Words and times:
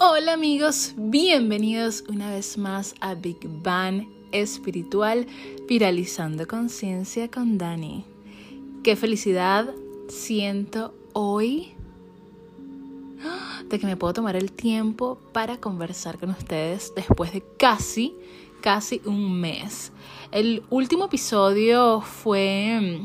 Hola 0.00 0.34
amigos, 0.34 0.94
bienvenidos 0.96 2.04
una 2.08 2.30
vez 2.30 2.56
más 2.56 2.94
a 3.00 3.16
Big 3.16 3.38
Bang 3.64 4.06
Espiritual, 4.30 5.26
viralizando 5.68 6.46
conciencia 6.46 7.28
con 7.28 7.58
Dani. 7.58 8.04
Qué 8.84 8.94
felicidad 8.94 9.74
siento 10.08 10.94
hoy 11.14 11.72
de 13.68 13.80
que 13.80 13.86
me 13.86 13.96
puedo 13.96 14.12
tomar 14.12 14.36
el 14.36 14.52
tiempo 14.52 15.18
para 15.32 15.56
conversar 15.56 16.20
con 16.20 16.30
ustedes 16.30 16.92
después 16.94 17.32
de 17.32 17.42
casi, 17.58 18.14
casi 18.60 19.02
un 19.04 19.40
mes. 19.40 19.90
El 20.30 20.62
último 20.70 21.06
episodio 21.06 22.02
fue 22.02 23.00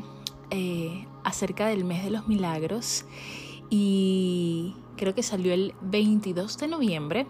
eh, 0.52 1.08
acerca 1.24 1.66
del 1.66 1.86
mes 1.86 2.04
de 2.04 2.12
los 2.12 2.28
milagros 2.28 3.06
y 3.72 4.76
creo 4.96 5.16
que 5.16 5.24
salió 5.24 5.54
el 5.54 5.74
22 5.82 6.58
de 6.58 6.68
noviembre. 6.68 7.28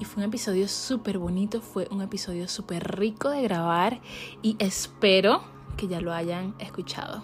Y 0.00 0.04
fue 0.04 0.22
un 0.22 0.28
episodio 0.28 0.66
súper 0.68 1.18
bonito, 1.18 1.60
fue 1.60 1.86
un 1.90 2.02
episodio 2.02 2.48
súper 2.48 2.98
rico 2.98 3.30
de 3.30 3.42
grabar 3.42 4.00
y 4.42 4.56
espero 4.58 5.42
que 5.76 5.86
ya 5.86 6.00
lo 6.00 6.12
hayan 6.12 6.54
escuchado. 6.58 7.22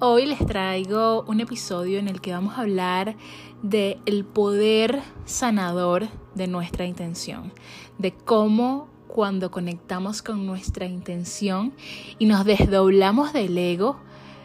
Hoy 0.00 0.26
les 0.26 0.44
traigo 0.44 1.24
un 1.26 1.40
episodio 1.40 1.98
en 1.98 2.08
el 2.08 2.20
que 2.20 2.32
vamos 2.32 2.56
a 2.56 2.60
hablar 2.60 3.16
de 3.62 3.98
el 4.06 4.24
poder 4.24 5.02
sanador 5.24 6.08
de 6.34 6.46
nuestra 6.46 6.84
intención, 6.84 7.52
de 7.98 8.12
cómo 8.12 8.88
cuando 9.08 9.50
conectamos 9.50 10.22
con 10.22 10.46
nuestra 10.46 10.86
intención 10.86 11.72
y 12.18 12.26
nos 12.26 12.44
desdoblamos 12.44 13.32
del 13.32 13.58
ego, 13.58 13.98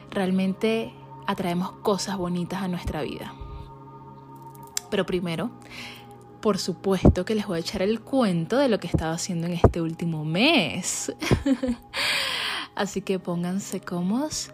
realmente 0.09 0.91
atraemos 1.27 1.71
cosas 1.83 2.17
bonitas 2.17 2.61
a 2.61 2.67
nuestra 2.67 3.01
vida. 3.01 3.33
Pero 4.89 5.05
primero, 5.05 5.51
por 6.41 6.57
supuesto 6.57 7.25
que 7.25 7.35
les 7.35 7.47
voy 7.47 7.57
a 7.57 7.61
echar 7.61 7.81
el 7.81 8.01
cuento 8.01 8.57
de 8.57 8.67
lo 8.67 8.79
que 8.79 8.87
he 8.87 8.89
estado 8.89 9.13
haciendo 9.13 9.47
en 9.47 9.53
este 9.53 9.81
último 9.81 10.25
mes. 10.25 11.13
Así 12.75 13.01
que 13.01 13.19
pónganse 13.19 13.79
cómodos 13.79 14.51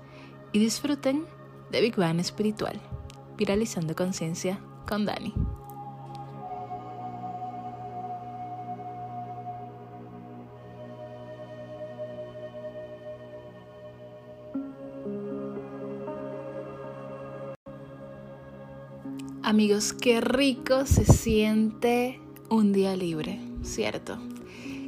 y 0.52 0.60
disfruten 0.60 1.26
de 1.72 1.82
Big 1.82 1.96
Bang 1.96 2.20
Espiritual, 2.20 2.80
viralizando 3.38 3.96
conciencia 3.96 4.60
con 4.88 5.06
Dani. 5.06 5.34
Amigos, 19.50 19.94
qué 19.94 20.22
rico 20.22 20.86
se 20.86 21.06
siente 21.06 22.20
un 22.50 22.72
día 22.72 22.96
libre, 22.96 23.40
¿cierto? 23.64 24.20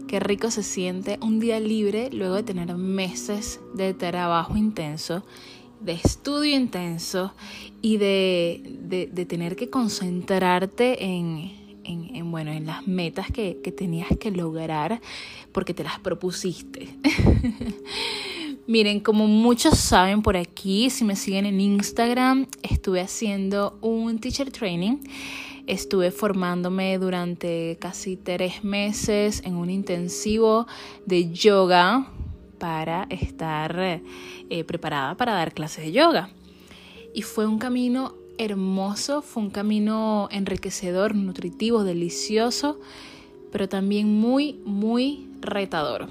Qué 0.08 0.20
rico 0.20 0.52
se 0.52 0.62
siente 0.62 1.18
un 1.20 1.40
día 1.40 1.60
libre 1.60 2.12
luego 2.12 2.36
de 2.36 2.44
tener 2.44 2.72
meses 2.76 3.60
de 3.74 3.96
trabajo 3.96 4.56
intenso, 4.56 5.26
de 5.80 5.94
estudio 5.94 6.56
intenso 6.56 7.34
y 7.82 7.98
de, 7.98 9.10
tener 9.28 9.56
que 9.56 9.72
concentrarte 9.72 11.06
en, 11.06 12.30
bueno, 12.30 12.52
en 12.52 12.68
las 12.68 12.86
metas 12.86 13.32
que, 13.32 13.62
que 13.64 13.72
tenías 13.72 14.10
que 14.20 14.30
lograr 14.30 15.02
porque 15.54 15.74
te 15.74 15.84
las 15.84 15.98
propusiste. 15.98 16.88
Miren, 18.72 19.02
como 19.02 19.28
muchos 19.28 19.78
saben 19.78 20.22
por 20.22 20.38
aquí, 20.38 20.90
si 20.90 21.04
me 21.04 21.18
siguen 21.18 21.46
en 21.46 21.60
Instagram, 21.60 22.48
estuve 22.64 23.02
haciendo 23.02 23.78
un 23.82 24.20
teacher 24.20 24.50
training. 24.50 25.00
Estuve 25.68 26.10
formándome 26.10 26.98
durante 26.98 27.78
casi 27.82 28.16
tres 28.16 28.64
meses 28.64 29.42
en 29.44 29.56
un 29.56 29.70
intensivo 29.70 30.68
de 31.06 31.34
yoga 31.34 32.08
para 32.60 33.08
estar 33.10 33.78
eh, 33.78 34.64
preparada 34.64 35.18
para 35.18 35.34
dar 35.34 35.54
clases 35.54 35.84
de 35.84 35.92
yoga. 35.92 36.30
Y 37.14 37.24
fue 37.24 37.48
un 37.48 37.60
camino 37.60 38.14
hermoso, 38.38 39.22
fue 39.22 39.44
un 39.44 39.50
camino 39.50 40.30
enriquecedor, 40.32 41.14
nutritivo, 41.14 41.84
delicioso, 41.84 42.80
pero 43.52 43.68
también 43.68 44.18
muy, 44.18 44.62
muy 44.64 45.28
retador. 45.42 46.08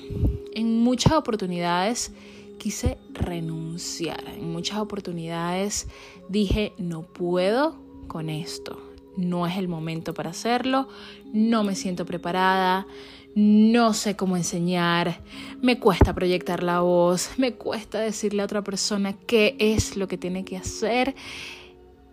En 0.53 0.81
muchas 0.81 1.15
oportunidades 1.15 2.13
quise 2.61 2.99
renunciar. 3.15 4.23
En 4.29 4.53
muchas 4.53 4.79
oportunidades 4.79 5.89
dije, 6.29 6.75
no 6.77 7.03
puedo 7.03 7.75
con 8.07 8.29
esto. 8.29 8.79
No 9.17 9.47
es 9.47 9.57
el 9.57 9.67
momento 9.67 10.13
para 10.13 10.31
hacerlo. 10.31 10.87
No 11.33 11.65
me 11.65 11.75
siento 11.75 12.05
preparada. 12.05 12.87
No 13.35 13.95
sé 13.95 14.15
cómo 14.15 14.37
enseñar. 14.37 15.23
Me 15.63 15.81
cuesta 15.81 16.15
proyectar 16.15 16.63
la 16.63 16.81
voz. 16.81 17.31
Me 17.39 17.55
cuesta 17.55 17.99
decirle 17.99 18.43
a 18.43 18.45
otra 18.45 18.63
persona 18.63 19.15
qué 19.15 19.57
es 19.59 19.97
lo 19.97 20.07
que 20.07 20.19
tiene 20.19 20.45
que 20.45 20.59
hacer. 20.59 21.15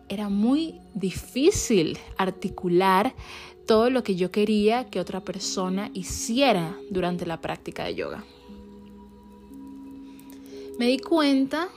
Era 0.07 0.30
muy 0.30 0.80
difícil 0.96 1.97
articular 2.18 3.13
todo 3.66 3.90
lo 3.90 4.02
que 4.02 4.16
yo 4.16 4.31
quería 4.31 4.86
que 4.86 5.02
otra 5.02 5.19
persona 5.19 5.91
hiciera 5.94 6.78
durante 6.90 7.25
la 7.25 7.41
práctica 7.41 7.84
de 7.84 7.96
yoga 7.96 8.24
me 10.78 10.88
di 10.88 11.00
cuenta 11.00 11.70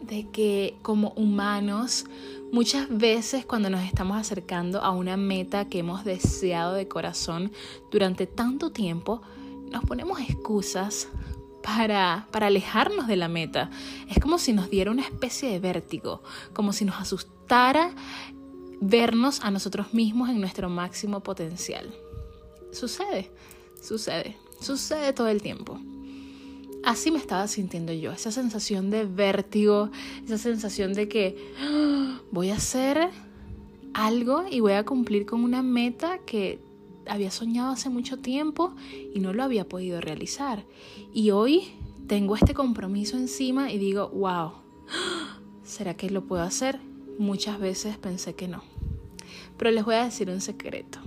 de 0.00 0.28
que 0.30 0.76
como 0.82 1.10
humanos 1.10 2.06
muchas 2.52 2.88
veces 2.88 3.44
cuando 3.44 3.70
nos 3.70 3.82
estamos 3.84 4.16
acercando 4.16 4.80
a 4.80 4.90
una 4.90 5.16
meta 5.16 5.68
que 5.68 5.80
hemos 5.80 6.04
deseado 6.04 6.74
de 6.74 6.88
corazón 6.88 7.52
durante 7.90 8.26
tanto 8.26 8.70
tiempo, 8.70 9.22
nos 9.70 9.84
ponemos 9.84 10.20
excusas 10.20 11.08
para, 11.62 12.26
para 12.32 12.46
alejarnos 12.46 13.06
de 13.06 13.16
la 13.16 13.28
meta. 13.28 13.70
Es 14.08 14.18
como 14.18 14.38
si 14.38 14.52
nos 14.52 14.70
diera 14.70 14.90
una 14.90 15.02
especie 15.02 15.50
de 15.50 15.58
vértigo, 15.60 16.22
como 16.54 16.72
si 16.72 16.84
nos 16.84 16.96
asustara 16.96 17.94
vernos 18.80 19.40
a 19.42 19.50
nosotros 19.50 19.92
mismos 19.92 20.30
en 20.30 20.40
nuestro 20.40 20.70
máximo 20.70 21.20
potencial. 21.20 21.94
Sucede, 22.72 23.30
sucede, 23.80 24.36
sucede 24.60 25.12
todo 25.12 25.28
el 25.28 25.42
tiempo. 25.42 25.78
Así 26.84 27.10
me 27.10 27.18
estaba 27.18 27.46
sintiendo 27.46 27.92
yo, 27.92 28.12
esa 28.12 28.32
sensación 28.32 28.90
de 28.90 29.04
vértigo, 29.04 29.90
esa 30.24 30.38
sensación 30.38 30.94
de 30.94 31.08
que 31.08 31.36
¡Ah! 31.60 32.20
voy 32.30 32.50
a 32.50 32.56
hacer 32.56 33.10
algo 33.92 34.44
y 34.50 34.60
voy 34.60 34.72
a 34.72 34.84
cumplir 34.84 35.26
con 35.26 35.44
una 35.44 35.62
meta 35.62 36.18
que 36.18 36.58
había 37.06 37.30
soñado 37.30 37.72
hace 37.72 37.90
mucho 37.90 38.18
tiempo 38.18 38.74
y 39.14 39.20
no 39.20 39.32
lo 39.32 39.42
había 39.42 39.68
podido 39.68 40.00
realizar. 40.00 40.64
Y 41.12 41.32
hoy 41.32 41.68
tengo 42.06 42.34
este 42.34 42.54
compromiso 42.54 43.16
encima 43.16 43.70
y 43.70 43.78
digo, 43.78 44.08
wow, 44.08 44.52
¿será 45.64 45.94
que 45.94 46.08
lo 46.08 46.24
puedo 46.24 46.42
hacer? 46.42 46.80
Muchas 47.18 47.60
veces 47.60 47.98
pensé 47.98 48.34
que 48.34 48.48
no. 48.48 48.62
Pero 49.58 49.70
les 49.70 49.84
voy 49.84 49.96
a 49.96 50.04
decir 50.04 50.30
un 50.30 50.40
secreto. 50.40 50.98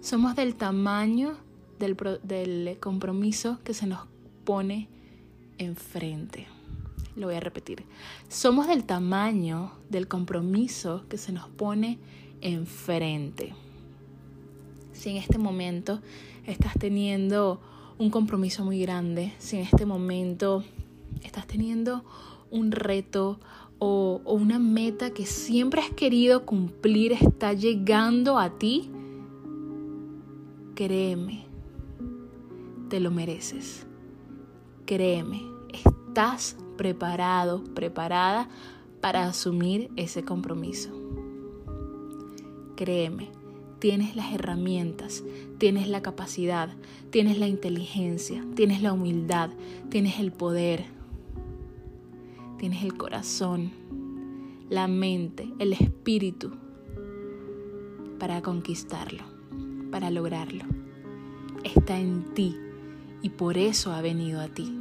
Somos 0.00 0.36
del 0.36 0.56
tamaño 0.56 1.36
del, 1.78 1.96
del 2.22 2.76
compromiso 2.80 3.58
que 3.64 3.72
se 3.72 3.86
nos 3.86 4.00
pone 4.44 4.88
enfrente. 5.58 6.46
Lo 7.16 7.26
voy 7.26 7.36
a 7.36 7.40
repetir. 7.40 7.84
Somos 8.28 8.66
del 8.68 8.84
tamaño 8.84 9.72
del 9.88 10.06
compromiso 10.06 11.04
que 11.08 11.16
se 11.16 11.32
nos 11.32 11.48
pone 11.48 11.98
enfrente. 12.40 13.54
Si 14.92 15.10
en 15.10 15.16
este 15.16 15.38
momento 15.38 16.00
estás 16.46 16.74
teniendo 16.78 17.60
un 17.98 18.10
compromiso 18.10 18.64
muy 18.64 18.80
grande, 18.80 19.32
si 19.38 19.56
en 19.56 19.62
este 19.62 19.86
momento 19.86 20.62
estás 21.22 21.46
teniendo 21.46 22.04
un 22.50 22.70
reto 22.70 23.40
o, 23.78 24.20
o, 24.24 24.34
una 24.34 24.58
meta 24.58 25.10
que 25.10 25.26
siempre 25.26 25.80
has 25.80 25.90
querido 25.90 26.44
cumplir 26.46 27.12
está 27.12 27.52
llegando 27.52 28.38
a 28.38 28.58
ti, 28.58 28.90
créeme, 30.74 31.46
te 32.88 33.00
lo 33.00 33.10
mereces. 33.10 33.85
Créeme, 34.86 35.42
estás 35.72 36.56
preparado, 36.76 37.64
preparada 37.74 38.48
para 39.00 39.26
asumir 39.26 39.90
ese 39.96 40.24
compromiso. 40.24 40.90
Créeme, 42.76 43.30
tienes 43.80 44.14
las 44.14 44.32
herramientas, 44.32 45.24
tienes 45.58 45.88
la 45.88 46.02
capacidad, 46.02 46.68
tienes 47.10 47.36
la 47.40 47.48
inteligencia, 47.48 48.46
tienes 48.54 48.80
la 48.80 48.92
humildad, 48.92 49.50
tienes 49.88 50.20
el 50.20 50.30
poder, 50.30 50.84
tienes 52.56 52.84
el 52.84 52.96
corazón, 52.96 53.72
la 54.70 54.86
mente, 54.86 55.52
el 55.58 55.72
espíritu 55.72 56.52
para 58.20 58.40
conquistarlo, 58.40 59.24
para 59.90 60.12
lograrlo. 60.12 60.64
Está 61.64 61.98
en 61.98 62.32
ti 62.34 62.56
y 63.26 63.30
por 63.30 63.58
eso 63.58 63.90
ha 63.90 64.00
venido 64.02 64.40
a 64.40 64.46
ti. 64.46 64.72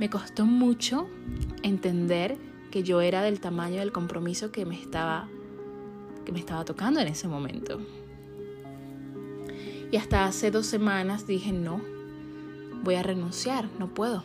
Me 0.00 0.10
costó 0.10 0.46
mucho 0.46 1.06
entender 1.62 2.36
que 2.72 2.82
yo 2.82 3.00
era 3.00 3.22
del 3.22 3.38
tamaño 3.38 3.78
del 3.78 3.92
compromiso 3.92 4.50
que 4.50 4.66
me 4.66 4.74
estaba 4.74 5.28
que 6.24 6.32
me 6.32 6.40
estaba 6.40 6.64
tocando 6.64 6.98
en 6.98 7.06
ese 7.06 7.28
momento. 7.28 7.78
Y 9.92 9.96
hasta 9.96 10.24
hace 10.24 10.50
dos 10.50 10.66
semanas 10.66 11.24
dije, 11.24 11.52
no, 11.52 11.80
voy 12.82 12.96
a 12.96 13.04
renunciar, 13.04 13.68
no 13.78 13.94
puedo. 13.94 14.24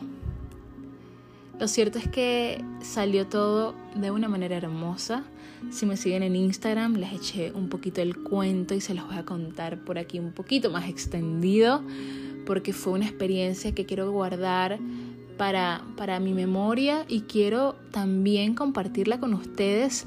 Lo 1.60 1.68
cierto 1.68 2.00
es 2.00 2.08
que 2.08 2.64
salió 2.80 3.28
todo 3.28 3.76
de 3.94 4.10
una 4.10 4.26
manera 4.26 4.56
hermosa. 4.56 5.22
Si 5.70 5.86
me 5.86 5.96
siguen 5.96 6.22
en 6.22 6.36
Instagram, 6.36 6.94
les 6.96 7.12
eché 7.12 7.52
un 7.52 7.68
poquito 7.68 8.02
el 8.02 8.16
cuento 8.16 8.74
y 8.74 8.80
se 8.80 8.94
los 8.94 9.06
voy 9.06 9.16
a 9.16 9.24
contar 9.24 9.78
por 9.78 9.98
aquí 9.98 10.18
un 10.18 10.32
poquito 10.32 10.70
más 10.70 10.88
extendido, 10.88 11.82
porque 12.46 12.72
fue 12.72 12.92
una 12.94 13.06
experiencia 13.06 13.74
que 13.74 13.86
quiero 13.86 14.10
guardar 14.10 14.78
para, 15.38 15.82
para 15.96 16.20
mi 16.20 16.34
memoria 16.34 17.04
y 17.08 17.22
quiero 17.22 17.76
también 17.90 18.54
compartirla 18.54 19.18
con 19.18 19.34
ustedes, 19.34 20.06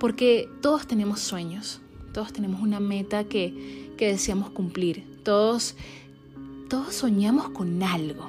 porque 0.00 0.48
todos 0.60 0.86
tenemos 0.86 1.20
sueños, 1.20 1.80
todos 2.12 2.32
tenemos 2.32 2.60
una 2.60 2.80
meta 2.80 3.24
que, 3.24 3.92
que 3.96 4.08
deseamos 4.08 4.50
cumplir, 4.50 5.04
todos, 5.22 5.76
todos 6.68 6.94
soñamos 6.94 7.50
con 7.50 7.82
algo. 7.82 8.28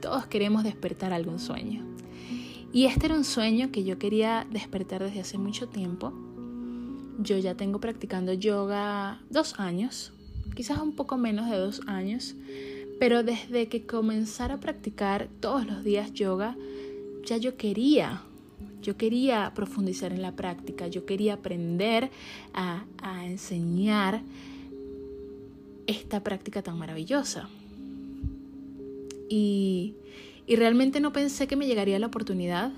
Todos 0.00 0.26
queremos 0.26 0.64
despertar 0.64 1.12
algún 1.12 1.38
sueño. 1.38 1.89
Y 2.72 2.86
este 2.86 3.06
era 3.06 3.16
un 3.16 3.24
sueño 3.24 3.72
que 3.72 3.82
yo 3.82 3.98
quería 3.98 4.46
despertar 4.50 5.02
desde 5.02 5.20
hace 5.20 5.38
mucho 5.38 5.68
tiempo. 5.68 6.12
Yo 7.18 7.36
ya 7.38 7.56
tengo 7.56 7.80
practicando 7.80 8.32
yoga 8.32 9.20
dos 9.28 9.58
años, 9.58 10.12
quizás 10.54 10.80
un 10.80 10.92
poco 10.92 11.18
menos 11.18 11.50
de 11.50 11.56
dos 11.58 11.80
años, 11.86 12.36
pero 13.00 13.24
desde 13.24 13.66
que 13.68 13.86
comenzara 13.86 14.54
a 14.54 14.60
practicar 14.60 15.28
todos 15.40 15.66
los 15.66 15.82
días 15.82 16.12
yoga, 16.12 16.56
ya 17.26 17.38
yo 17.38 17.56
quería, 17.56 18.22
yo 18.82 18.96
quería 18.96 19.52
profundizar 19.54 20.12
en 20.12 20.22
la 20.22 20.32
práctica, 20.32 20.86
yo 20.86 21.04
quería 21.04 21.34
aprender 21.34 22.10
a, 22.54 22.84
a 23.02 23.26
enseñar 23.26 24.22
esta 25.88 26.22
práctica 26.22 26.62
tan 26.62 26.78
maravillosa. 26.78 27.48
Y, 29.28 29.94
realmente 30.56 30.98
no 30.98 31.12
pensé 31.12 31.46
que 31.46 31.54
me 31.54 31.66
llegaría 31.66 31.98
la 31.98 32.08
oportunidad. 32.08 32.72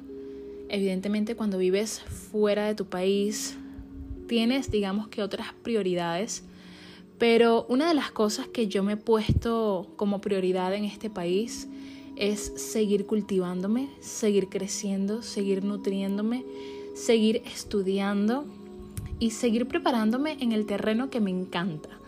Evidentemente 0.69 1.37
cuando 1.37 1.57
vives 1.57 2.01
fuera 2.01 2.67
de 2.67 2.75
tu 2.75 2.85
país, 2.85 3.57
tienes, 4.27 4.71
digamos 4.71 5.09
que 5.09 5.23
otras 5.23 5.55
prioridades. 5.63 6.45
Pero 7.19 7.65
una 7.69 7.89
de 7.89 7.95
las 7.95 8.11
cosas 8.11 8.47
que 8.47 8.69
yo 8.69 8.83
me 8.83 8.95
he 8.95 8.97
puesto 8.97 9.93
como 9.97 10.21
prioridad 10.21 10.75
en 10.75 10.85
este 10.85 11.09
país 11.09 11.69
es 12.17 12.53
seguir 12.57 13.07
cultivándome, 13.07 13.89
seguir 14.01 14.49
creciendo, 14.49 15.23
seguir 15.23 15.65
nutriéndome, 15.65 16.45
seguir 16.95 17.43
estudiando 17.47 18.45
y 19.19 19.31
seguir 19.31 19.67
preparándome 19.67 20.37
en 20.41 20.53
el 20.53 20.67
terreno 20.67 21.09
que 21.09 21.21
me 21.21 21.31
encanta 21.31 22.02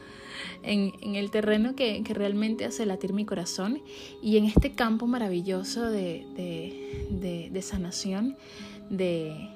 en, 0.65 1.15
el 1.15 1.31
terreno 1.31 1.75
que, 1.75 2.03
realmente 2.09 2.65
hace 2.65 2.87
latir 2.87 3.13
mi 3.13 3.25
corazón 3.25 3.83
y 4.23 4.37
en 4.37 4.47
este 4.47 4.73
campo 4.73 5.07
maravilloso 5.07 5.89
de, 5.91 6.27
sanación, 7.63 8.37
de, 8.91 9.51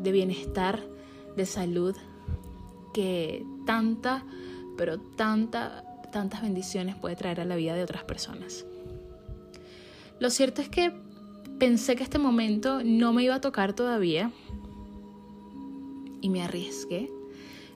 bienestar, 0.00 0.82
de 1.36 1.46
salud, 1.46 1.94
que 2.92 3.44
tanta, 3.66 4.24
pero 4.76 4.98
tanta, 4.98 5.84
tantas 6.12 6.42
bendiciones 6.42 6.96
puede 6.96 7.16
traer 7.16 7.40
a 7.40 7.44
la 7.44 7.56
vida 7.56 7.74
de 7.74 7.82
otras 7.82 8.04
personas. 8.04 8.64
Lo 10.18 10.30
cierto 10.30 10.62
es 10.62 10.68
que 10.68 10.92
pensé 11.58 11.94
que 11.94 12.02
este 12.02 12.18
momento 12.18 12.82
no 12.84 13.12
me 13.12 13.22
iba 13.22 13.34
a 13.34 13.40
tocar 13.40 13.74
todavía 13.74 14.30
y 16.20 16.30
me 16.30 16.42
arriesgué, 16.42 17.10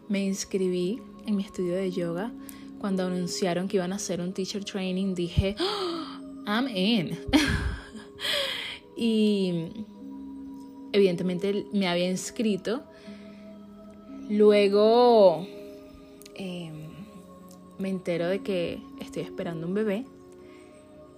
me 0.08 0.24
inscribí 0.24 1.00
en 1.26 1.36
mi 1.36 1.44
estudio 1.44 1.74
de 1.74 1.90
yoga, 1.90 2.32
cuando 2.78 3.04
anunciaron 3.04 3.68
que 3.68 3.76
iban 3.76 3.92
a 3.92 3.96
hacer 3.96 4.20
un 4.20 4.32
teacher 4.32 4.64
training, 4.64 5.14
dije, 5.14 5.54
¡Ah! 5.58 6.20
I'm 6.46 6.68
in. 6.68 7.18
y 8.96 9.84
evidentemente 10.92 11.66
me 11.72 11.88
había 11.88 12.10
inscrito. 12.10 12.82
Luego 14.28 15.46
em, 16.34 16.88
me 17.78 17.88
entero 17.88 18.28
de 18.28 18.40
que 18.42 18.82
estoy 19.00 19.22
esperando 19.22 19.66
un 19.66 19.74
bebé. 19.74 20.06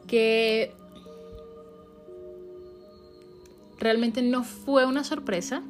Que 0.07 0.73
realmente 3.79 4.23
no 4.23 4.45
fue 4.45 4.85
una 4.87 5.05
sorpresa 5.05 5.63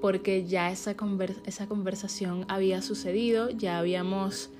porque 0.00 0.46
ya 0.46 0.70
esa, 0.70 0.94
esa 1.46 1.66
conversación 1.66 2.44
había 2.48 2.82
sucedido, 2.82 3.50
ya 3.50 3.78
habíamos, 3.78 4.50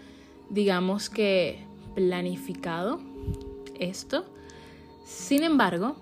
digamos 0.50 1.10
que, 1.10 1.64
planificado 1.94 3.00
esto. 3.78 4.26
Sin 5.04 5.42
embargo, 5.42 5.96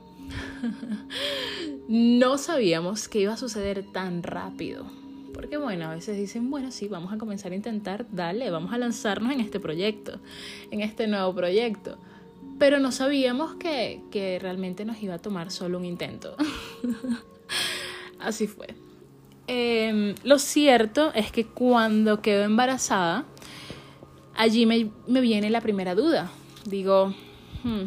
no 1.88 2.38
sabíamos 2.38 3.08
que 3.08 3.20
iba 3.20 3.32
a 3.32 3.36
suceder 3.36 3.84
tan 3.92 4.22
rápido. 4.22 4.86
Porque 5.32 5.56
bueno, 5.56 5.86
a 5.86 5.94
veces 5.94 6.16
dicen, 6.16 6.50
bueno, 6.50 6.70
sí, 6.70 6.86
vamos 6.88 7.12
a 7.12 7.18
comenzar 7.18 7.52
a 7.52 7.56
intentar, 7.56 8.06
dale, 8.12 8.50
vamos 8.50 8.72
a 8.72 8.78
lanzarnos 8.78 9.32
en 9.32 9.40
este 9.40 9.58
proyecto, 9.58 10.20
en 10.70 10.80
este 10.80 11.08
nuevo 11.08 11.34
proyecto. 11.34 11.98
Pero 12.58 12.78
no 12.78 12.92
sabíamos 12.92 13.56
que, 13.56 14.00
que 14.12 14.38
realmente 14.38 14.84
nos 14.84 15.02
iba 15.02 15.14
a 15.14 15.18
tomar 15.18 15.50
solo 15.50 15.78
un 15.78 15.84
intento. 15.84 16.36
Así 18.20 18.46
fue. 18.46 18.68
Em, 19.46 20.14
lo 20.24 20.38
cierto 20.38 21.12
es 21.14 21.30
que 21.30 21.46
cuando 21.46 22.22
quedo 22.22 22.44
embarazada, 22.44 23.26
allí 24.34 24.64
me, 24.64 24.90
viene 25.20 25.50
la 25.50 25.60
primera 25.60 25.94
duda. 25.94 26.30
Digo, 26.64 27.14
hmm, 27.62 27.84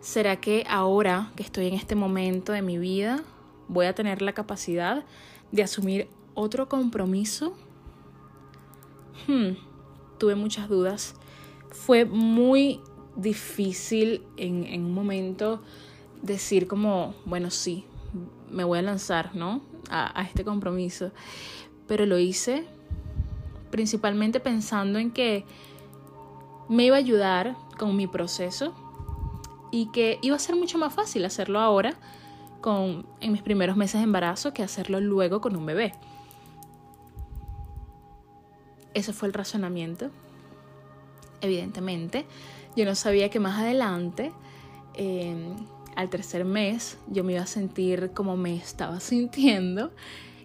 ¿será 0.00 0.40
que 0.40 0.64
ahora 0.68 1.30
que 1.36 1.42
estoy 1.42 1.66
en 1.66 1.74
este 1.74 1.94
momento 1.94 2.52
de 2.52 2.62
mi 2.62 2.78
vida 2.78 3.22
voy 3.68 3.86
a 3.86 3.94
tener 3.94 4.22
la 4.22 4.32
capacidad 4.32 5.04
de 5.50 5.62
asumir 5.62 6.08
otro 6.34 6.66
compromiso? 6.66 7.54
Hmm, 9.26 9.50
tuve 10.18 10.34
muchas 10.34 10.66
dudas. 10.66 11.14
Fue 11.70 12.06
muy 12.06 12.80
difícil 13.16 14.22
en, 14.38 14.64
en 14.64 14.86
un 14.86 14.94
momento 14.94 15.62
decir 16.22 16.66
como, 16.66 17.14
bueno, 17.26 17.50
sí, 17.50 17.84
me 18.50 18.64
voy 18.64 18.78
a 18.78 18.82
lanzar, 18.82 19.34
¿no? 19.34 19.71
A, 19.90 20.22
este 20.22 20.44
compromiso. 20.44 21.12
Pero 21.86 22.06
lo 22.06 22.18
hice 22.18 22.64
principalmente 23.70 24.40
pensando 24.40 24.98
en 24.98 25.10
que 25.10 25.44
me 26.68 26.84
iba 26.84 26.96
a 26.96 26.98
ayudar 26.98 27.56
con 27.78 27.96
mi 27.96 28.06
proceso 28.06 28.74
y 29.70 29.90
que 29.92 30.18
iba 30.22 30.36
a 30.36 30.38
ser 30.38 30.56
mucho 30.56 30.78
más 30.78 30.94
fácil 30.94 31.24
hacerlo 31.24 31.58
ahora 31.58 31.94
con, 32.60 33.06
en 33.20 33.32
mis 33.32 33.42
primeros 33.42 33.76
meses 33.76 34.00
de 34.00 34.04
embarazo 34.04 34.52
que 34.52 34.62
hacerlo 34.62 35.00
luego 35.00 35.40
con 35.40 35.56
un 35.56 35.66
bebé. 35.66 35.92
Ese 38.94 39.12
fue 39.12 39.28
el 39.28 39.34
razonamiento. 39.34 40.10
Evidentemente, 41.40 42.26
yo 42.76 42.84
no 42.84 42.94
sabía 42.94 43.30
que 43.30 43.40
más 43.40 43.58
adelante 43.58 44.32
eh, 44.94 45.34
al 45.96 46.10
tercer 46.10 46.44
mes 46.44 46.98
yo 47.08 47.24
me 47.24 47.32
iba 47.34 47.42
a 47.42 47.46
sentir 47.46 48.10
como 48.14 48.36
me 48.36 48.56
estaba 48.56 49.00
sintiendo, 49.00 49.90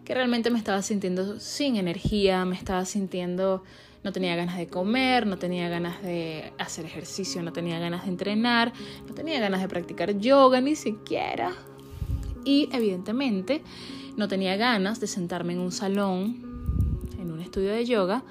que 0.06 0.14
realmente 0.14 0.50
me 0.50 0.58
estaba 0.58 0.82
sintiendo 0.82 1.40
sin 1.40 1.76
energía, 1.76 2.46
me 2.46 2.56
estaba 2.56 2.86
sintiendo, 2.86 3.64
no 4.04 4.14
tenía 4.14 4.36
ganas 4.36 4.58
de 4.58 4.68
comer, 4.68 5.28
no 5.28 5.38
tenía 5.38 5.68
ganas 5.68 6.02
de 6.02 6.54
hacer 6.58 6.86
ejercicio, 6.86 7.44
no 7.44 7.52
tenía 7.52 7.78
ganas 7.80 8.04
de 8.06 8.12
entrenar, 8.12 8.72
no 9.08 9.14
tenía 9.14 9.40
ganas 9.40 9.62
de 9.62 9.68
practicar 9.68 10.18
yoga 10.18 10.62
ni 10.62 10.76
siquiera. 10.76 11.52
Y 12.46 12.70
evidentemente 12.72 13.62
no 14.16 14.30
tenía 14.30 14.56
ganas 14.56 15.02
de 15.02 15.08
sentarme 15.08 15.54
en 15.54 15.60
un 15.60 15.74
salón, 15.74 17.10
en 17.20 17.32
un 17.32 17.42
estudio 17.42 17.72
de 17.72 17.84
yoga, 17.84 18.24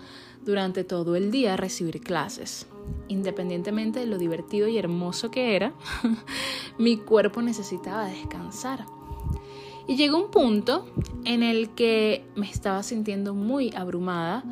durante 0.46 0.82
todo 0.84 1.14
el 1.16 1.30
día 1.30 1.54
a 1.54 1.56
recibir 1.58 2.00
clases 2.00 2.66
independientemente 3.08 4.00
de 4.00 4.06
lo 4.06 4.18
divertido 4.18 4.68
y 4.68 4.78
hermoso 4.78 5.30
que 5.30 5.56
era, 5.56 5.72
mi 6.78 6.96
cuerpo 6.96 7.42
necesitaba 7.42 8.06
descansar. 8.06 8.86
Y 9.88 9.96
llegó 9.96 10.18
un 10.18 10.30
punto 10.30 10.86
en 11.24 11.42
el 11.42 11.70
que 11.70 12.24
me 12.34 12.50
estaba 12.50 12.82
sintiendo 12.82 13.34
muy 13.34 13.72
abrumada 13.74 14.42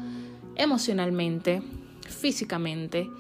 emocionalmente, 0.55 1.63
físicamente. 2.09 3.11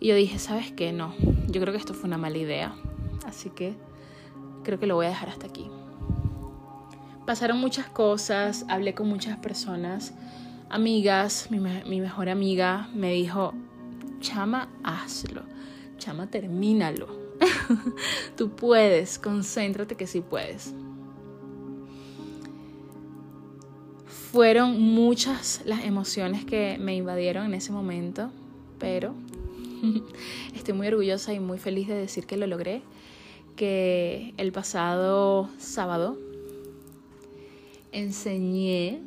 Y 0.00 0.08
yo 0.08 0.16
dije, 0.16 0.40
¿sabes 0.40 0.72
qué? 0.72 0.92
No, 0.92 1.14
yo 1.46 1.60
creo 1.60 1.72
que 1.72 1.78
esto 1.78 1.94
fue 1.94 2.08
una 2.08 2.18
mala 2.18 2.38
idea. 2.38 2.74
Así 3.24 3.50
que 3.50 3.74
creo 4.64 4.80
que 4.80 4.88
lo 4.88 4.96
voy 4.96 5.06
a 5.06 5.10
dejar 5.10 5.28
hasta 5.28 5.46
aquí. 5.46 5.70
Pasaron 7.26 7.58
muchas 7.58 7.86
cosas, 7.86 8.66
hablé 8.68 8.94
con 8.94 9.08
muchas 9.08 9.38
personas, 9.38 10.12
amigas, 10.68 11.48
mi, 11.50 11.60
mi 11.60 12.00
mejor 12.00 12.28
amiga 12.28 12.88
me 12.92 13.12
dijo, 13.12 13.54
chama, 14.22 14.70
hazlo. 14.82 15.42
Chama, 15.98 16.30
termínalo. 16.30 17.08
Tú 18.36 18.50
puedes, 18.50 19.18
concéntrate 19.18 19.96
que 19.96 20.06
sí 20.06 20.22
puedes. 20.22 20.72
Fueron 24.06 24.80
muchas 24.80 25.60
las 25.66 25.84
emociones 25.84 26.46
que 26.46 26.78
me 26.80 26.96
invadieron 26.96 27.44
en 27.44 27.54
ese 27.54 27.70
momento, 27.70 28.30
pero 28.78 29.14
estoy 30.54 30.72
muy 30.72 30.86
orgullosa 30.86 31.34
y 31.34 31.40
muy 31.40 31.58
feliz 31.58 31.88
de 31.88 31.94
decir 31.94 32.24
que 32.24 32.38
lo 32.38 32.46
logré, 32.46 32.82
que 33.56 34.32
el 34.38 34.52
pasado 34.52 35.50
sábado 35.58 36.16
enseñé 37.90 39.02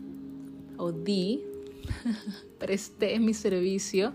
o 0.78 0.92
di, 0.92 1.42
presté 2.60 3.20
mi 3.20 3.34
servicio 3.34 4.14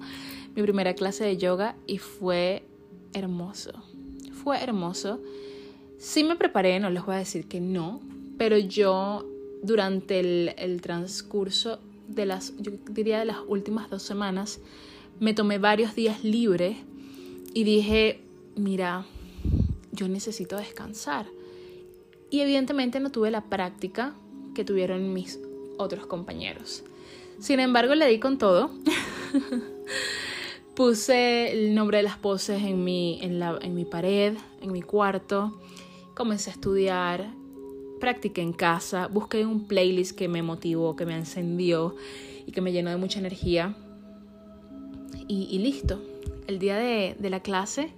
mi 0.55 0.63
primera 0.63 0.95
clase 0.95 1.25
de 1.25 1.37
yoga 1.37 1.77
y 1.87 1.99
fue 1.99 2.65
hermoso. 3.13 3.73
Fue 4.33 4.59
hermoso. 4.63 5.21
Sí 5.99 6.25
me 6.25 6.37
preparé, 6.37 6.81
no 6.81 6.91
les 6.91 7.05
voy 7.05 7.17
a 7.17 7.19
decir 7.19 7.47
que 7.47 7.61
no, 7.61 8.01
pero 8.39 8.57
yo 8.57 9.27
durante 9.63 10.21
el, 10.21 10.81
transcurso 10.81 11.79
de 12.09 12.27
las, 12.27 12.55
yo 12.59 12.73
diría 12.91 13.19
de 13.19 13.27
las 13.27 13.39
últimas 13.47 13.91
dos 13.91 14.03
semanas, 14.03 14.61
me 15.19 15.35
tomé 15.35 15.59
varios 15.59 15.95
días 15.95 16.25
libres 16.25 16.79
y 17.53 17.65
dije, 17.65 18.23
mira, 18.57 19.05
yo 19.93 20.09
necesito 20.09 20.57
descansar. 20.57 21.27
Y 22.31 22.41
evidentemente 22.41 23.01
no 23.01 23.11
tuve 23.11 23.31
la 23.31 23.45
práctica 23.45 24.15
que 24.55 24.65
tuvieron 24.65 25.13
mis 25.13 25.39
otros 25.77 26.07
compañeros. 26.07 26.85
Sin 27.41 27.61
embargo, 27.61 27.95
le 27.95 28.07
di 28.07 28.21
con 28.21 28.39
todo. 28.39 28.71
Puse 30.81 31.53
el 31.53 31.75
nombre 31.75 31.99
de 31.99 32.05
las 32.05 32.17
poses 32.17 32.63
en 32.63 32.83
mi, 32.83 33.19
en, 33.21 33.39
la, 33.39 33.59
en 33.61 33.75
mi 33.75 33.85
pared, 33.85 34.39
en 34.63 34.73
mi 34.73 34.81
cuarto. 34.81 35.61
Comencé 36.15 36.49
a 36.49 36.55
estudiar, 36.55 37.35
practiqué 38.01 38.41
en 38.41 38.55
casa, 38.55 39.07
busqué 39.07 39.45
un 39.45 39.67
playlist 39.67 40.17
que 40.17 40.27
me 40.27 40.43
motivó, 40.43 40.97
que 40.97 41.05
me 41.05 41.15
encendió 41.15 41.97
y 42.47 42.53
que 42.53 42.63
me 42.63 42.73
llenó 42.73 42.89
de 42.89 42.97
mucha 42.97 43.19
energía. 43.19 43.77
Y, 45.29 45.59
listo. 45.59 46.01
El 46.47 46.59
día 46.59 46.79
de, 46.79 47.15
de 47.19 47.29
la 47.29 47.41
clase, 47.41 47.93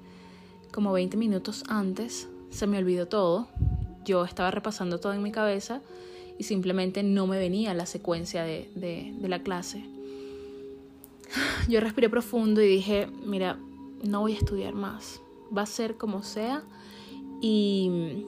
como 0.73 0.91
20 0.91 1.17
minutos 1.17 1.63
antes, 1.69 2.29
se 2.51 2.67
me 2.67 2.79
olvidó 2.79 3.07
todo. 3.07 3.47
Yo 4.05 4.25
estaba 4.25 4.51
repasando 4.51 4.99
todo 4.99 5.13
en 5.13 5.23
mi 5.23 5.31
cabeza 5.31 5.83
y 6.37 6.43
simplemente 6.43 7.05
no 7.05 7.29
me 7.29 7.39
venía 7.39 7.75
la 7.75 7.87
secuencia 7.87 8.43
de, 8.43 8.73
de, 8.75 9.29
la 9.29 9.45
clase. 9.45 9.85
Yo 11.69 11.81
respiré 11.81 12.09
profundo 12.09 12.61
y 12.61 12.69
dije, 12.69 13.07
mira, 13.25 13.59
no 14.03 14.21
voy 14.21 14.35
a 14.35 14.39
estudiar 14.39 14.75
más, 14.75 15.21
va 15.57 15.63
a 15.63 15.67
ser 15.67 15.97
como 15.97 16.23
sea 16.23 16.65
y, 17.41 18.25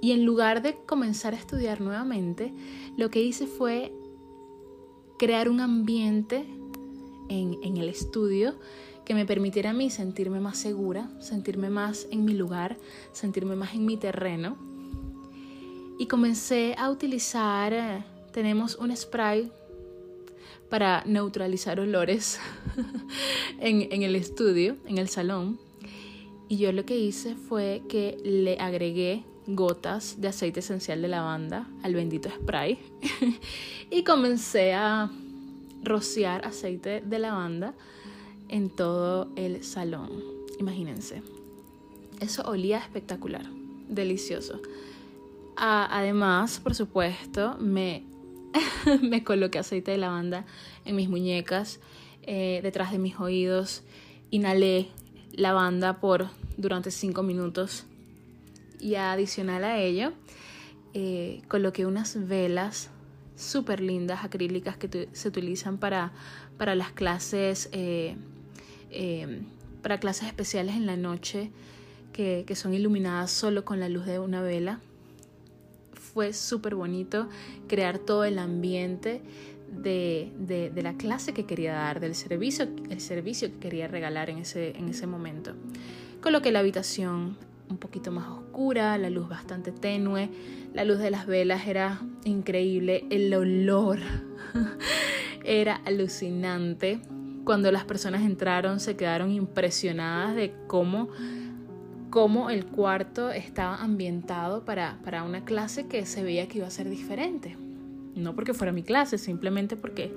y 0.00 0.12
en 0.12 0.24
lugar 0.24 0.62
de 0.62 0.76
comenzar 0.86 1.34
a 1.34 1.36
estudiar 1.36 1.80
nuevamente, 1.80 2.52
lo 2.96 3.10
que 3.10 3.22
hice 3.22 3.46
fue 3.46 3.92
crear 5.18 5.48
un 5.48 5.60
ambiente 5.60 6.46
en, 7.28 7.58
en 7.62 7.76
el 7.76 7.88
estudio 7.88 8.54
que 9.04 9.14
me 9.14 9.26
permitiera 9.26 9.70
a 9.70 9.72
mí 9.72 9.90
sentirme 9.90 10.40
más 10.40 10.56
segura, 10.56 11.10
sentirme 11.20 11.68
más 11.68 12.06
en 12.10 12.24
mi 12.24 12.32
lugar, 12.32 12.78
sentirme 13.12 13.56
más 13.56 13.74
en 13.74 13.84
mi 13.84 13.96
terreno. 13.96 14.56
Y 15.98 16.06
comencé 16.06 16.74
a 16.78 16.90
utilizar, 16.90 17.72
eh, 17.72 18.04
tenemos 18.32 18.76
un 18.76 18.96
spray 18.96 19.50
para 20.70 21.02
neutralizar 21.04 21.80
olores 21.80 22.40
en, 23.60 24.02
el 24.02 24.16
estudio, 24.16 24.76
en 24.86 24.98
el 24.98 25.08
salón. 25.08 25.58
Y 26.48 26.56
yo 26.56 26.72
lo 26.72 26.84
que 26.84 26.96
hice 26.96 27.34
fue 27.34 27.82
que 27.88 28.16
le 28.24 28.58
agregué 28.58 29.24
gotas 29.46 30.20
de 30.20 30.28
aceite 30.28 30.60
esencial 30.60 31.02
de 31.02 31.08
lavanda 31.08 31.68
al 31.82 31.94
bendito 31.94 32.30
spray 32.30 32.78
y 33.90 34.04
comencé 34.04 34.72
a 34.72 35.10
rociar 35.82 36.44
aceite 36.46 37.00
de 37.00 37.18
lavanda 37.18 37.74
en 38.48 38.70
todo 38.70 39.28
el 39.36 39.64
salón. 39.64 40.10
Imagínense. 40.58 41.22
Eso 42.20 42.42
olía 42.42 42.78
espectacular, 42.78 43.46
delicioso 43.88 44.60
además, 45.60 46.60
por 46.60 46.74
supuesto, 46.74 47.56
me, 47.58 48.04
me 49.02 49.24
coloqué 49.24 49.58
aceite 49.58 49.90
de 49.92 49.98
lavanda 49.98 50.44
en 50.84 50.96
mis 50.96 51.08
muñecas, 51.08 51.80
eh, 52.22 52.60
detrás 52.62 52.92
de 52.92 52.98
mis 52.98 53.18
oídos, 53.18 53.82
inhalé 54.30 54.88
lavanda 55.32 56.00
por 56.00 56.28
durante 56.56 56.90
5 56.90 57.22
minutos. 57.22 57.86
Y 58.80 58.94
adicional 58.94 59.64
a 59.64 59.78
ello 59.78 60.12
eh, 60.94 61.42
coloqué 61.48 61.86
unas 61.86 62.26
velas 62.26 62.90
súper 63.36 63.80
lindas 63.80 64.24
acrílicas 64.24 64.76
que 64.76 65.08
se 65.12 65.28
utilizan 65.28 65.78
para, 65.78 66.12
para 66.58 66.74
las 66.74 66.92
clases 66.92 67.68
eh, 67.72 68.16
para 69.82 69.98
clases 69.98 70.26
especiales 70.26 70.76
en 70.76 70.84
la 70.84 70.96
noche 70.96 71.50
que, 72.12 72.44
que 72.46 72.54
son 72.56 72.74
iluminadas 72.74 73.30
solo 73.30 73.64
con 73.64 73.80
la 73.80 73.88
luz 73.88 74.04
de 74.04 74.18
una 74.18 74.42
vela 74.42 74.80
fue 76.12 76.32
súper 76.32 76.74
bonito 76.74 77.28
crear 77.68 77.98
todo 77.98 78.24
el 78.24 78.38
ambiente 78.38 79.22
de, 79.70 80.32
de, 80.38 80.82
la 80.82 80.94
clase 80.94 81.32
que 81.32 81.46
quería 81.46 81.74
dar, 81.74 82.00
del 82.00 82.14
servicio, 82.14 82.68
el 82.88 83.00
servicio 83.00 83.50
que 83.52 83.58
quería 83.58 83.88
regalar 83.88 84.30
en 84.30 84.38
ese, 84.38 84.76
en 84.76 84.88
ese 84.88 85.06
momento. 85.06 85.54
Coloqué 86.20 86.50
la 86.50 86.58
habitación 86.58 87.36
un 87.68 87.78
poquito 87.78 88.10
más 88.10 88.26
oscura, 88.28 88.98
la 88.98 89.10
luz 89.10 89.28
bastante 89.28 89.70
tenue, 89.70 90.28
la 90.74 90.84
luz 90.84 90.98
de 90.98 91.10
las 91.10 91.26
velas 91.26 91.66
era 91.66 92.00
increíble, 92.24 93.06
el 93.10 93.32
olor 93.32 94.00
era 95.44 95.76
alucinante. 95.84 97.00
Cuando 97.44 97.70
las 97.72 97.84
personas 97.84 98.22
entraron 98.22 98.80
se 98.80 98.96
quedaron 98.96 99.30
impresionadas 99.30 100.34
de 100.34 100.52
cómo 100.66 101.08
cómo 102.10 102.50
el 102.50 102.66
cuarto 102.66 103.30
estaba 103.30 103.76
ambientado 103.76 104.64
para, 104.64 104.98
para 105.04 105.22
una 105.22 105.44
clase 105.44 105.86
que 105.86 106.04
se 106.04 106.22
veía 106.22 106.48
que 106.48 106.58
iba 106.58 106.66
a 106.66 106.70
ser 106.70 106.90
diferente. 106.90 107.56
No 108.16 108.34
porque 108.34 108.52
fuera 108.52 108.72
mi 108.72 108.82
clase, 108.82 109.16
simplemente 109.16 109.76
porque 109.76 110.12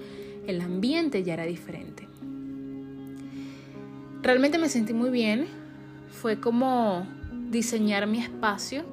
el 0.48 0.60
ambiente 0.62 1.24
ya 1.24 1.36
era 1.36 1.46
diferente. 1.46 2.08
Realmente 4.22 4.58
me 4.58 4.70
sentí 4.70 4.94
muy 4.94 5.10
bien. 5.10 5.48
Fue 6.10 6.40
como 6.40 7.08
diseñar 7.50 8.08
mi 8.08 8.20
espacio 8.20 8.84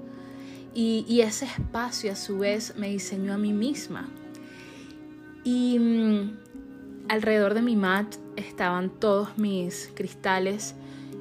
y, 0.75 1.04
y 1.09 1.23
ese 1.23 1.47
espacio 1.47 2.12
a 2.12 2.16
su 2.16 2.38
vez 2.38 2.75
me 2.76 2.90
diseñó 2.90 3.33
a 3.33 3.38
mí 3.38 3.52
misma. 3.52 4.09
Y 5.42 5.78
mm, 5.78 6.37
alrededor 7.09 7.54
de 7.54 7.62
mi 7.62 7.76
mat 7.76 8.16
estaban 8.37 8.90
todos 8.90 9.38
mis 9.38 9.90
cristales 9.95 10.75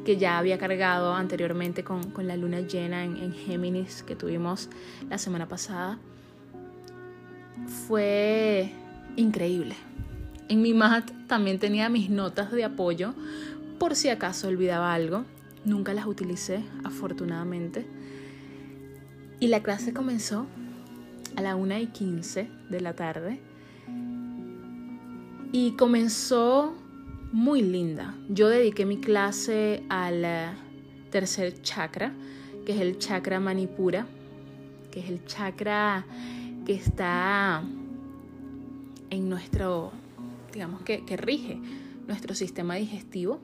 que 0.05 0.17
ya 0.17 0.37
había 0.37 0.57
cargado 0.57 1.13
anteriormente 1.13 1.83
con, 1.83 2.13
la 2.27 2.37
luna 2.37 2.61
llena 2.61 3.03
en, 3.03 3.17
en, 3.17 3.33
Géminis 3.33 4.03
que 4.03 4.15
tuvimos 4.15 4.69
la 5.09 5.17
semana 5.17 5.47
pasada, 5.47 5.99
fue 7.87 8.71
increíble. 9.15 9.75
En 10.47 10.61
mi 10.61 10.73
mat 10.73 11.09
también 11.27 11.59
tenía 11.59 11.89
mis 11.89 12.09
notas 12.09 12.51
de 12.51 12.63
apoyo 12.63 13.13
por 13.77 13.95
si 13.95 14.09
acaso 14.09 14.47
olvidaba 14.47 14.93
algo. 14.93 15.25
Nunca 15.65 15.93
las 15.93 16.05
utilicé, 16.05 16.63
afortunadamente. 16.83 17.85
Y 19.39 19.47
la 19.47 19.61
clase 19.61 19.93
comenzó 19.93 20.45
a 21.35 21.41
la 21.41 21.55
1 21.55 21.77
y 21.77 21.87
15 21.87 22.49
de 22.69 22.81
la 22.81 22.93
tarde. 22.93 23.39
Y 25.51 25.71
comenzó 25.77 26.75
muy 27.31 27.61
linda. 27.61 28.15
Yo 28.29 28.49
dediqué 28.49 28.85
mi 28.85 28.97
clase 28.97 29.83
al 29.89 30.25
tercer 31.09 31.61
chakra, 31.61 32.13
que 32.65 32.73
es 32.73 32.81
el 32.81 32.97
chakra 32.97 33.39
manipura, 33.39 34.07
que 34.91 34.99
es 34.99 35.09
el 35.09 35.25
chakra 35.25 36.05
que 36.65 36.73
está 36.73 37.63
en 39.09 39.29
nuestro, 39.29 39.91
digamos 40.53 40.81
que, 40.81 41.05
que 41.05 41.17
rige 41.17 41.59
nuestro 42.07 42.35
sistema 42.35 42.75
digestivo. 42.75 43.39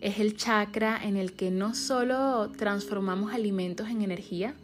Es 0.00 0.18
el 0.18 0.36
chakra 0.36 1.00
en 1.02 1.16
el 1.16 1.32
que 1.32 1.50
no 1.50 1.74
solo 1.74 2.50
transformamos 2.50 3.32
alimentos 3.32 3.88
en 3.88 4.02
energía, 4.02 4.54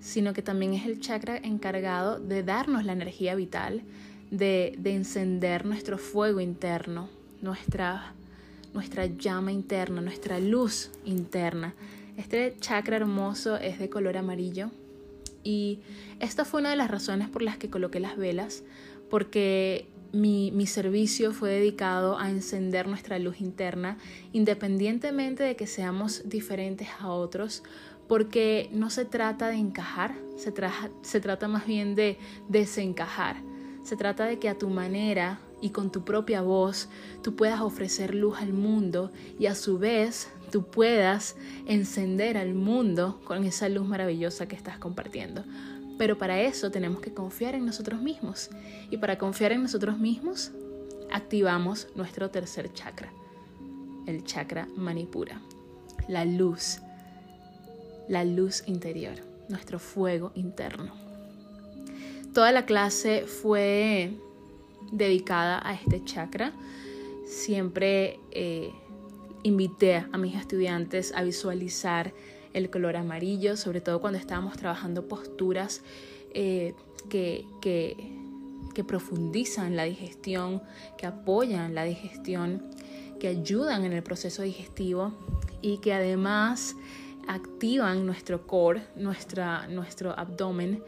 sino 0.00 0.32
que 0.32 0.42
también 0.42 0.74
es 0.74 0.86
el 0.86 1.00
chakra 1.00 1.36
encargado 1.36 2.18
de 2.18 2.42
darnos 2.42 2.84
la 2.84 2.92
energía 2.92 3.34
vital, 3.34 3.82
de, 4.30 4.74
de 4.78 4.94
encender 4.94 5.64
nuestro 5.64 5.98
fuego 5.98 6.40
interno, 6.40 7.08
nuestra, 7.42 8.14
nuestra 8.72 9.06
llama 9.06 9.52
interna, 9.52 10.00
nuestra 10.00 10.40
luz 10.40 10.90
interna. 11.04 11.74
Este 12.16 12.56
chakra 12.60 12.96
hermoso 12.96 13.56
es 13.56 13.78
de 13.78 13.90
color 13.90 14.16
amarillo 14.16 14.70
y 15.44 15.80
esta 16.20 16.44
fue 16.44 16.60
una 16.60 16.70
de 16.70 16.76
las 16.76 16.90
razones 16.90 17.28
por 17.28 17.42
las 17.42 17.58
que 17.58 17.68
coloqué 17.68 18.00
las 18.00 18.16
velas, 18.16 18.62
porque 19.10 19.86
mi, 20.12 20.50
mi, 20.52 20.66
servicio 20.66 21.32
fue 21.32 21.50
dedicado 21.50 22.18
a 22.18 22.30
encender 22.30 22.86
nuestra 22.86 23.18
luz 23.18 23.40
interna, 23.40 23.98
independientemente 24.32 25.42
de 25.42 25.56
que 25.56 25.66
seamos 25.66 26.28
diferentes 26.28 26.88
a 27.00 27.08
otros, 27.08 27.62
porque 28.08 28.68
no 28.72 28.90
se 28.90 29.04
trata 29.04 29.48
de 29.48 29.56
encajar, 29.56 30.14
se, 30.36 30.52
se 31.02 31.20
trata 31.20 31.48
más 31.48 31.66
bien 31.66 31.94
de 31.94 32.18
desencajar 32.48 33.36
Se 33.84 33.96
trata 33.96 34.26
de 34.26 34.38
que 34.38 34.48
a 34.48 34.58
tu 34.58 34.68
manera 34.68 35.40
y 35.62 35.70
con 35.70 35.90
tu 35.90 36.04
propia 36.04 36.42
voz 36.42 36.88
tú 37.22 37.34
puedas 37.34 37.62
ofrecer 37.62 38.14
luz 38.14 38.38
al 38.38 38.52
mundo 38.52 39.10
y 39.38 39.46
a 39.46 39.54
su 39.54 39.78
vez 39.78 40.28
tú 40.50 40.64
puedas 40.64 41.36
encender 41.66 42.36
al 42.36 42.52
mundo 42.52 43.20
con 43.24 43.44
esa 43.44 43.70
luz 43.70 43.86
maravillosa 43.86 44.46
que 44.46 44.56
estás 44.56 44.76
compartiendo. 44.78 45.44
Pero 45.96 46.18
para 46.18 46.40
eso 46.42 46.70
tenemos 46.70 47.00
que 47.00 47.14
confiar 47.14 47.54
en 47.54 47.64
nosotros 47.64 48.02
mismos. 48.02 48.50
Y 48.90 48.96
para 48.98 49.18
confiar 49.18 49.52
en 49.52 49.62
nosotros 49.62 49.98
mismos, 49.98 50.50
activamos 51.10 51.88
nuestro 51.94 52.30
tercer 52.30 52.72
chakra, 52.72 53.12
el 54.06 54.24
chakra 54.24 54.66
manipura, 54.76 55.40
la 56.08 56.24
luz, 56.24 56.80
la 58.08 58.24
luz 58.24 58.64
interior, 58.66 59.14
nuestro 59.48 59.78
fuego 59.78 60.32
interno. 60.34 60.92
Toda 62.34 62.50
la 62.50 62.64
clase 62.64 63.26
fue 63.26 64.18
dedicada 64.90 65.60
a 65.64 65.74
este 65.74 66.04
chakra. 66.04 66.52
Siempre 67.26 68.18
eh, 68.30 68.72
invité 69.42 70.04
a 70.12 70.18
mis 70.18 70.34
estudiantes 70.34 71.12
a 71.14 71.22
visualizar 71.22 72.12
el 72.52 72.70
color 72.70 72.96
amarillo, 72.96 73.56
sobre 73.56 73.80
todo 73.80 74.00
cuando 74.00 74.18
estábamos 74.18 74.56
trabajando 74.56 75.08
posturas 75.08 75.82
eh, 76.34 76.74
que, 77.08 77.46
que 77.62 78.84
profundizan 78.84 79.76
la 79.76 79.84
digestión, 79.84 80.62
que 80.98 81.06
apoyan 81.06 81.74
la 81.74 81.84
digestión, 81.84 82.62
que 83.18 83.28
ayudan 83.28 83.84
en 83.84 83.92
el 83.92 84.02
proceso 84.02 84.42
digestivo 84.42 85.12
y 85.60 85.78
que 85.78 85.94
además 85.94 86.74
activan 87.28 88.06
nuestro 88.06 88.46
core, 88.46 88.82
nuestra, 88.96 89.66
nuestro 89.68 90.18
abdomen 90.18 90.82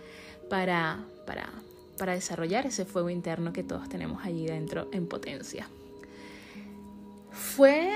para, 0.50 1.04
para, 1.26 1.50
para 1.98 2.14
desarrollar 2.14 2.66
ese 2.66 2.84
fuego 2.84 3.10
interno 3.10 3.52
que 3.52 3.62
todos 3.62 3.88
tenemos 3.88 4.24
allí 4.24 4.46
dentro 4.46 4.88
en 4.92 5.06
potencia. 5.06 5.68
Fue 7.30 7.92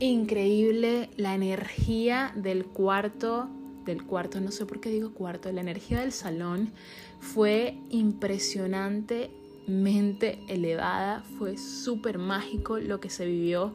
increíble 0.00 1.10
la 1.16 1.34
energía 1.34 2.32
del 2.36 2.64
cuarto, 2.66 3.48
del 3.84 4.04
cuarto, 4.04 4.40
no 4.40 4.50
sé 4.50 4.64
por 4.66 4.80
qué 4.80 4.90
digo 4.90 5.12
cuarto, 5.12 5.52
la 5.52 5.60
energía 5.60 6.00
del 6.00 6.10
salón 6.12 6.72
fue 7.20 7.78
impresionantemente 7.90 10.40
elevada, 10.48 11.22
fue 11.38 11.56
súper 11.56 12.18
mágico 12.18 12.78
lo 12.78 12.98
que 13.00 13.10
se 13.10 13.26
vivió 13.26 13.74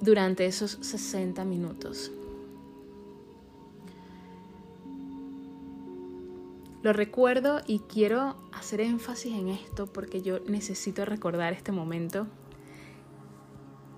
durante 0.00 0.46
esos 0.46 0.78
60 0.80 1.44
minutos. 1.44 2.12
Lo 6.84 6.92
recuerdo 6.92 7.62
y 7.66 7.78
quiero 7.78 8.36
hacer 8.52 8.82
énfasis 8.82 9.32
en 9.32 9.48
esto 9.48 9.86
porque 9.86 10.20
yo 10.20 10.40
necesito 10.40 11.06
recordar 11.06 11.54
este 11.54 11.72
momento. 11.72 12.26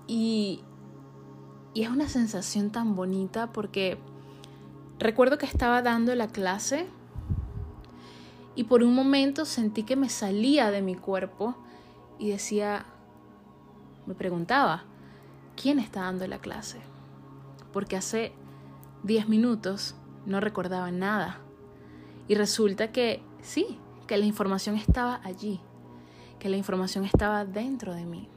Y, 0.07 0.61
y 1.73 1.83
es 1.83 1.89
una 1.89 2.07
sensación 2.07 2.71
tan 2.71 2.95
bonita 2.95 3.51
porque 3.51 3.97
recuerdo 4.99 5.37
que 5.37 5.45
estaba 5.45 5.81
dando 5.81 6.15
la 6.15 6.29
clase 6.29 6.87
y 8.55 8.63
por 8.63 8.81
un 8.83 8.95
momento 8.95 9.43
sentí 9.43 9.83
que 9.83 9.97
me 9.97 10.07
salía 10.07 10.71
de 10.71 10.81
mi 10.81 10.95
cuerpo 10.95 11.57
y 12.17 12.29
decía, 12.29 12.85
me 14.05 14.15
preguntaba, 14.15 14.85
¿quién 15.61 15.79
está 15.79 16.03
dando 16.03 16.25
la 16.25 16.39
clase? 16.39 16.79
Porque 17.73 17.97
hace 17.97 18.31
10 19.03 19.27
minutos 19.27 19.93
no 20.25 20.39
recordaba 20.39 20.89
nada 20.89 21.41
y 22.27 22.35
resulta 22.35 22.91
que 22.91 23.23
sí, 23.41 23.79
que 24.07 24.17
la 24.17 24.25
información 24.25 24.75
estaba 24.75 25.21
allí, 25.23 25.59
que 26.39 26.49
la 26.49 26.57
información 26.57 27.05
estaba 27.05 27.45
dentro 27.45 27.93
de 27.93 28.05
mí. 28.05 28.29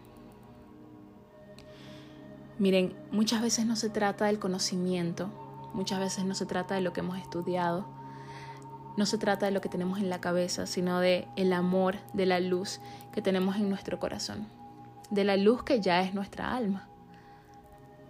Miren, 2.58 2.94
muchas 3.10 3.42
veces 3.42 3.66
no 3.66 3.76
se 3.76 3.88
trata 3.88 4.26
del 4.26 4.38
conocimiento, 4.38 5.30
muchas 5.72 5.98
veces 5.98 6.24
no 6.24 6.34
se 6.34 6.46
trata 6.46 6.74
de 6.74 6.82
lo 6.82 6.92
que 6.92 7.00
hemos 7.00 7.18
estudiado, 7.18 7.86
no 8.96 9.06
se 9.06 9.18
trata 9.18 9.46
de 9.46 9.52
lo 9.52 9.60
que 9.60 9.68
tenemos 9.68 9.98
en 9.98 10.10
la 10.10 10.20
cabeza, 10.20 10.66
sino 10.66 11.00
de 11.00 11.26
el 11.36 11.52
amor, 11.52 11.96
de 12.12 12.26
la 12.26 12.38
luz 12.38 12.80
que 13.12 13.22
tenemos 13.22 13.56
en 13.56 13.70
nuestro 13.70 13.98
corazón, 13.98 14.46
de 15.10 15.24
la 15.24 15.36
luz 15.36 15.62
que 15.62 15.80
ya 15.80 16.02
es 16.02 16.12
nuestra 16.12 16.54
alma. 16.54 16.86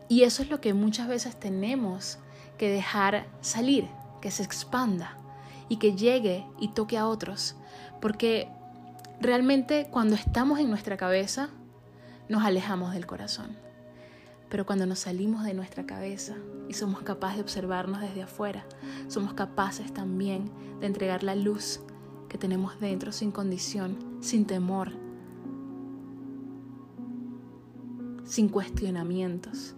Y 0.09 0.25
eso 0.25 0.43
es 0.43 0.51
lo 0.51 0.61
que 0.61 0.75
muchas 0.75 1.07
veces 1.07 1.39
tenemos 1.39 2.19
que 2.59 2.69
dejar 2.69 3.29
salir, 3.41 3.87
que 4.21 4.33
se 4.33 4.43
expanda 4.43 5.20
y 5.71 5.77
que 5.77 5.95
llegue 5.95 6.45
y 6.59 6.69
toque 6.69 6.99
a 6.99 7.07
otros. 7.07 7.57
Porque 8.03 8.51
realmente 9.21 9.89
cuando 9.91 10.17
estamos 10.17 10.59
en 10.59 10.69
nuestra 10.69 10.99
cabeza, 10.99 11.49
nos 12.29 12.45
alejamos 12.45 12.93
del 12.93 13.07
corazón. 13.07 13.57
Pero 14.51 14.67
cuando 14.67 14.85
nos 14.85 14.99
salimos 14.99 15.45
de 15.45 15.55
nuestra 15.55 15.87
cabeza 15.87 16.37
y 16.69 16.75
somos 16.75 17.03
capaces 17.03 17.37
de 17.37 17.43
observarnos 17.43 18.01
desde 18.01 18.23
afuera, 18.23 18.67
somos 19.07 19.33
capaces 19.33 19.95
también 19.95 20.51
de 20.81 20.89
entregar 20.89 21.23
la 21.23 21.37
luz 21.37 21.81
que 22.29 22.37
tenemos 22.37 22.79
dentro 22.81 23.13
sin 23.13 23.31
condición, 23.31 23.97
sin 24.21 24.47
temor, 24.47 24.91
sin 28.25 28.49
cuestionamientos. 28.49 29.77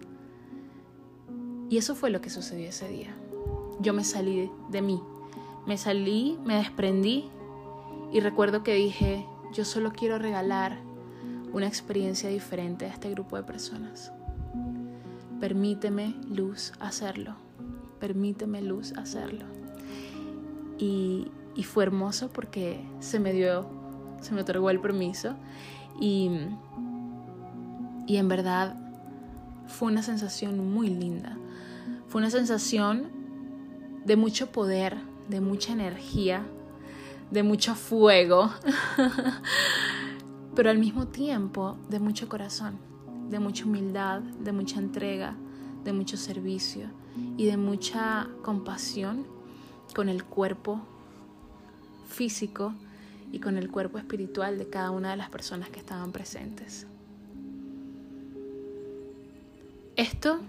Y 1.69 1.77
eso 1.77 1.93
fue 1.93 2.09
lo 2.09 2.21
que 2.21 2.31
sucedió 2.31 2.69
ese 2.69 2.87
día. 2.87 3.15
Yo 3.79 3.93
me 3.93 4.03
salí 4.03 4.49
de 4.69 4.81
mí, 4.81 5.01
me 5.65 5.77
salí, 5.77 6.37
me 6.43 6.55
desprendí 6.55 7.29
y 8.11 8.19
recuerdo 8.19 8.63
que 8.63 8.75
dije, 8.75 9.25
yo 9.53 9.65
solo 9.65 9.91
quiero 9.91 10.19
regalar 10.19 10.79
una 11.53 11.67
experiencia 11.67 12.29
diferente 12.29 12.85
a 12.85 12.89
este 12.89 13.09
grupo 13.11 13.37
de 13.37 13.43
personas. 13.43 14.11
Permíteme, 15.39 16.15
luz, 16.27 16.73
hacerlo. 16.79 17.35
Permíteme, 17.99 18.61
luz, 18.61 18.93
hacerlo. 18.93 19.45
Y, 20.77 21.27
y 21.55 21.63
fue 21.63 21.83
hermoso 21.83 22.29
porque 22.29 22.83
se 22.99 23.19
me 23.19 23.33
dio, 23.33 23.69
se 24.21 24.33
me 24.33 24.41
otorgó 24.41 24.69
el 24.69 24.79
permiso 24.79 25.35
y, 25.99 26.29
y 28.07 28.17
en 28.17 28.27
verdad 28.27 28.75
fue 29.67 29.91
una 29.91 30.03
sensación 30.03 30.73
muy 30.73 30.89
linda. 30.89 31.37
Fue 32.07 32.19
una 32.19 32.29
sensación 32.29 33.07
de 34.05 34.15
mucho 34.15 34.51
poder, 34.51 34.97
de 35.27 35.41
mucha 35.41 35.73
energía, 35.73 36.45
de 37.31 37.43
mucho 37.43 37.75
fuego, 37.75 38.51
pero 40.55 40.69
al 40.69 40.77
mismo 40.77 41.07
tiempo 41.07 41.77
de 41.89 41.99
mucho 41.99 42.29
corazón, 42.29 42.77
de 43.29 43.39
mucha 43.39 43.65
humildad, 43.65 44.21
de 44.21 44.51
mucha 44.51 44.79
entrega, 44.79 45.35
de 45.83 45.93
mucho 45.93 46.17
servicio 46.17 46.87
y 47.37 47.45
de 47.45 47.57
mucha 47.57 48.27
compasión 48.43 49.25
con 49.95 50.09
el 50.09 50.23
cuerpo 50.23 50.81
físico 52.07 52.73
y 53.31 53.39
con 53.39 53.57
el 53.57 53.69
cuerpo 53.69 53.97
espiritual 53.97 54.57
de 54.57 54.69
cada 54.69 54.91
una 54.91 55.11
de 55.11 55.17
las 55.17 55.29
personas 55.29 55.69
que 55.69 55.79
estaban 55.79 56.11
presentes. 56.11 56.85
Esto 59.95 60.39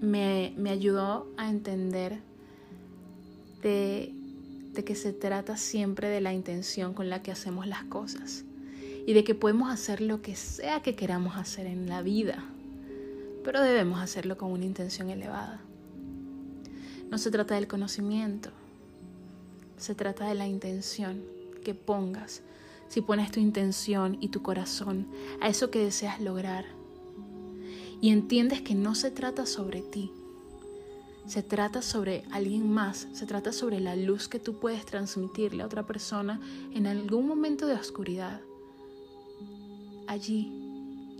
me, 0.00 0.54
me 0.56 0.70
ayudó 0.70 1.26
a 1.36 1.48
entender 1.48 2.20
de, 3.66 4.84
que 4.84 4.94
se 4.94 5.12
trata 5.12 5.56
siempre 5.56 6.08
de 6.08 6.20
la 6.20 6.32
intención 6.32 6.94
con 6.94 7.10
la 7.10 7.22
que 7.22 7.32
hacemos 7.32 7.66
las 7.66 7.84
cosas 7.84 8.44
y 9.06 9.12
de 9.12 9.24
que 9.24 9.34
podemos 9.34 9.70
hacer 9.70 10.00
lo 10.00 10.22
que 10.22 10.36
sea 10.36 10.82
que 10.82 10.94
queramos 10.94 11.36
hacer 11.36 11.66
en 11.66 11.88
la 11.88 12.02
vida, 12.02 12.44
pero 13.42 13.60
debemos 13.60 14.00
hacerlo 14.00 14.36
con 14.36 14.52
una 14.52 14.64
intención 14.64 15.10
elevada. 15.10 15.60
No 17.10 17.18
se 17.18 17.30
trata 17.30 17.54
del 17.54 17.66
conocimiento, 17.66 18.50
se 19.76 19.94
trata 19.94 20.28
de 20.28 20.34
la 20.34 20.46
intención 20.46 21.22
que 21.64 21.74
pongas. 21.74 22.42
Si 22.88 23.00
pones 23.00 23.32
tu 23.32 23.40
intención 23.40 24.16
y 24.20 24.28
tu 24.28 24.42
corazón 24.42 25.08
a 25.40 25.48
eso 25.48 25.70
que 25.70 25.80
deseas 25.80 26.20
lograr 26.20 26.64
y 28.00 28.10
entiendes 28.10 28.60
que 28.60 28.76
no 28.76 28.94
se 28.94 29.10
trata 29.10 29.46
sobre 29.46 29.82
ti, 29.82 30.12
se 31.26 31.42
trata 31.42 31.82
sobre 31.82 32.24
alguien 32.30 32.70
más, 32.70 33.08
se 33.12 33.26
trata 33.26 33.52
sobre 33.52 33.80
la 33.80 33.96
luz 33.96 34.28
que 34.28 34.38
tú 34.38 34.60
puedes 34.60 34.86
transmitirle 34.86 35.62
a 35.62 35.66
otra 35.66 35.84
persona 35.84 36.40
en 36.72 36.86
algún 36.86 37.26
momento 37.26 37.66
de 37.66 37.74
oscuridad. 37.74 38.40
Allí 40.06 40.52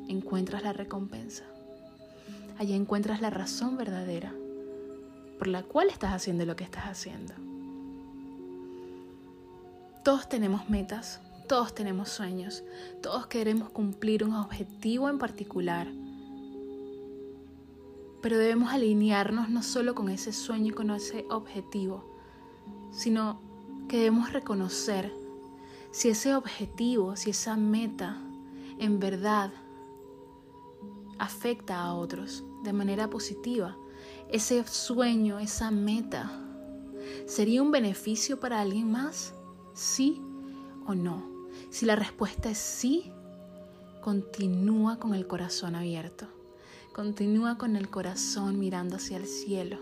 encuentras 0.09 0.63
la 0.63 0.73
recompensa. 0.73 1.45
Allí 2.59 2.73
encuentras 2.73 3.21
la 3.21 3.31
razón 3.31 3.77
verdadera 3.77 4.33
por 5.39 5.49
la 5.49 5.63
cual 5.63 5.89
estás 5.89 6.13
haciendo 6.15 6.47
lo 6.47 6.57
que 6.57 6.65
estás 6.65 6.85
haciendo. 6.85 7.35
Todos 10.05 10.29
tenemos 10.29 10.71
metas, 10.71 11.21
todos 11.49 11.75
tenemos 11.75 12.09
sueños, 12.09 12.63
todos 13.03 13.27
queremos 13.27 13.71
cumplir 13.71 14.25
un 14.25 14.35
objetivo 14.35 15.09
en 15.09 15.19
particular 15.19 15.89
pero 18.27 18.39
debemos 18.39 18.73
alinearnos 18.73 19.51
no 19.51 19.63
solo 19.63 19.95
con 19.95 20.09
ese 20.09 20.33
sueño 20.33 20.71
y 20.73 20.75
con 20.75 20.91
ese 20.91 21.27
objetivo, 21.31 22.03
sino 22.91 23.41
que 23.89 23.99
debemos 23.99 24.33
reconocer 24.33 25.13
si 25.93 26.09
ese 26.09 26.35
objetivo, 26.35 27.15
si 27.15 27.31
esa 27.31 27.57
meta 27.57 28.21
en 28.81 28.99
verdad 28.99 29.53
afecta 31.21 31.81
a 31.81 31.95
otros 31.95 32.43
de 32.65 32.73
manera 32.73 33.09
positiva, 33.09 33.77
ese 34.29 34.67
sueño, 34.67 35.39
esa 35.39 35.71
meta, 35.71 36.29
¿sería 37.29 37.63
un 37.63 37.71
beneficio 37.71 38.41
para 38.41 38.61
alguien 38.61 38.91
más? 38.91 39.35
¿Sí 39.73 40.21
o 40.85 40.97
no? 40.97 41.23
Si 41.71 41.87
la 41.87 41.95
respuesta 41.95 42.51
es 42.51 42.59
sí, 42.59 43.13
continúa 44.03 44.99
con 44.99 45.15
el 45.15 45.29
corazón 45.29 45.77
abierto. 45.77 46.36
Continúa 46.97 47.59
con 47.59 47.77
el 47.77 47.91
corazón 47.91 48.59
mirando 48.59 48.97
hacia 48.97 49.19
el 49.19 49.27
cielo. 49.27 49.77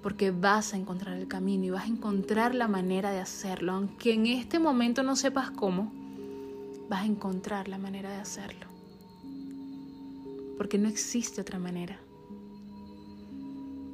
Porque 0.00 0.30
vas 0.30 0.74
a 0.74 0.76
encontrar 0.76 1.16
el 1.16 1.26
camino 1.26 1.64
y 1.64 1.70
vas 1.70 1.86
a 1.86 1.88
encontrar 1.88 2.54
la 2.54 2.68
manera 2.68 3.10
de 3.10 3.18
hacerlo. 3.18 3.72
Aunque 3.72 4.12
en 4.12 4.28
este 4.28 4.60
momento 4.60 5.02
no 5.02 5.16
sepas 5.16 5.50
cómo, 5.50 5.92
vas 6.88 7.02
a 7.02 7.06
encontrar 7.06 7.66
la 7.66 7.78
manera 7.78 8.12
de 8.12 8.18
hacerlo. 8.18 8.68
Porque 10.56 10.78
no 10.78 10.88
existe 10.88 11.40
otra 11.40 11.58
manera. 11.58 11.98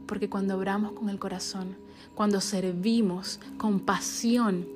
Porque 0.07 0.29
cuando 0.29 0.59
obramos 0.59 0.93
con 0.93 1.09
el 1.09 1.19
corazón, 1.19 1.75
cuando 2.15 2.43
servimos 2.43 3.41
con 3.57 3.81
pasión, 3.81 4.69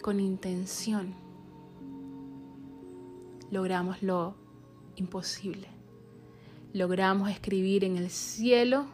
con 0.00 0.18
intención, 0.18 1.12
logramos 3.50 4.02
lo 4.02 4.34
imposible. 4.96 5.75
Logramos 6.76 7.30
escribir 7.30 7.84
en 7.84 7.96
el 7.96 8.10
cielo 8.10 8.84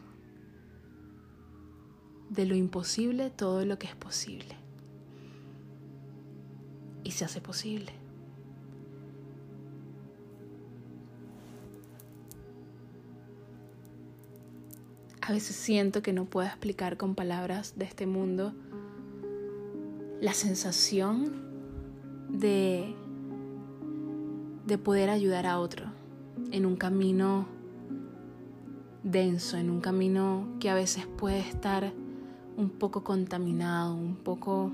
de 2.30 2.46
lo 2.46 2.54
imposible 2.54 3.28
todo 3.28 3.66
lo 3.66 3.76
que 3.76 3.88
es 3.88 3.96
posible. 3.96 4.54
Y 7.02 7.10
se 7.10 7.24
hace 7.24 7.40
posible. 7.40 7.90
A 15.20 15.32
veces 15.32 15.56
siento 15.56 16.02
que 16.02 16.12
no 16.12 16.26
puedo 16.26 16.46
explicar 16.46 16.96
con 16.96 17.16
palabras 17.16 17.76
de 17.76 17.86
este 17.86 18.06
mundo 18.06 18.52
la 20.20 20.34
sensación 20.34 21.32
de, 22.28 22.94
de 24.68 24.78
poder 24.78 25.10
ayudar 25.10 25.46
a 25.46 25.58
otro 25.58 25.86
en 26.52 26.64
un 26.64 26.76
camino 26.76 27.60
denso, 29.02 29.56
en 29.56 29.70
un 29.70 29.80
camino 29.80 30.46
que 30.60 30.70
a 30.70 30.74
veces 30.74 31.06
puede 31.06 31.40
estar 31.40 31.92
un 32.56 32.70
poco 32.70 33.02
contaminado, 33.02 33.94
un 33.94 34.16
poco 34.16 34.70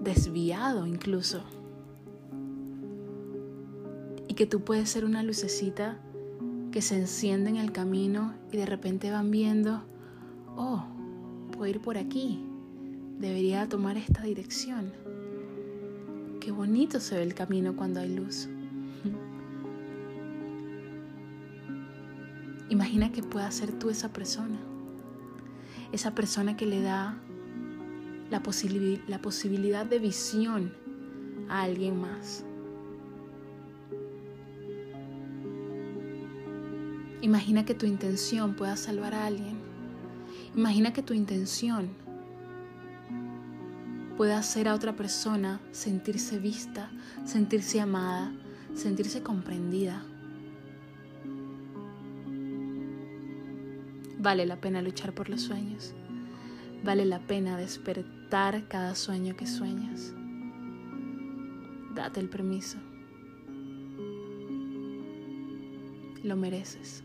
desviado 0.00 0.86
incluso. 0.86 1.42
Y 4.28 4.34
que 4.34 4.46
tú 4.46 4.60
puedes 4.60 4.90
ser 4.90 5.04
una 5.04 5.22
lucecita 5.22 5.98
que 6.72 6.82
se 6.82 6.96
enciende 6.96 7.50
en 7.50 7.56
el 7.56 7.72
camino 7.72 8.34
y 8.50 8.56
de 8.56 8.66
repente 8.66 9.10
van 9.10 9.30
viendo, 9.30 9.82
oh, 10.56 10.84
puedo 11.52 11.70
ir 11.70 11.80
por 11.80 11.96
aquí, 11.96 12.44
debería 13.18 13.68
tomar 13.68 13.96
esta 13.96 14.22
dirección. 14.22 14.92
Qué 16.40 16.50
bonito 16.50 17.00
se 17.00 17.16
ve 17.16 17.22
el 17.22 17.34
camino 17.34 17.76
cuando 17.76 18.00
hay 18.00 18.14
luz. 18.14 18.48
Imagina 22.68 23.12
que 23.12 23.22
puedas 23.22 23.54
ser 23.54 23.72
tú 23.78 23.90
esa 23.90 24.12
persona, 24.12 24.58
esa 25.92 26.14
persona 26.14 26.56
que 26.56 26.66
le 26.66 26.80
da 26.80 27.16
la, 28.30 28.42
la 29.06 29.20
posibilidad 29.20 29.86
de 29.86 29.98
visión 29.98 30.72
a 31.48 31.62
alguien 31.62 32.00
más. 32.00 32.44
Imagina 37.20 37.64
que 37.64 37.74
tu 37.74 37.86
intención 37.86 38.54
pueda 38.54 38.76
salvar 38.76 39.14
a 39.14 39.26
alguien. 39.26 39.56
Imagina 40.54 40.92
que 40.92 41.02
tu 41.02 41.14
intención 41.14 41.88
pueda 44.16 44.38
hacer 44.38 44.68
a 44.68 44.74
otra 44.74 44.94
persona 44.94 45.60
sentirse 45.72 46.38
vista, 46.38 46.90
sentirse 47.24 47.80
amada, 47.80 48.32
sentirse 48.74 49.22
comprendida. 49.22 50.04
Vale 54.24 54.44
la 54.44 54.56
pena 54.56 54.82
luchar 54.82 55.12
por 55.12 55.28
los 55.28 55.42
sueños. 55.42 55.94
Vale 56.82 57.04
la 57.04 57.20
pena 57.20 57.56
despertar 57.56 58.66
cada 58.66 58.96
sueño 58.96 59.36
que 59.36 59.46
sueñas. 59.46 60.12
Date 61.94 62.18
el 62.18 62.28
permiso. 62.28 62.78
Lo 66.24 66.34
mereces 66.36 67.04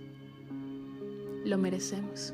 lo 1.46 1.58
merecemos. 1.58 2.34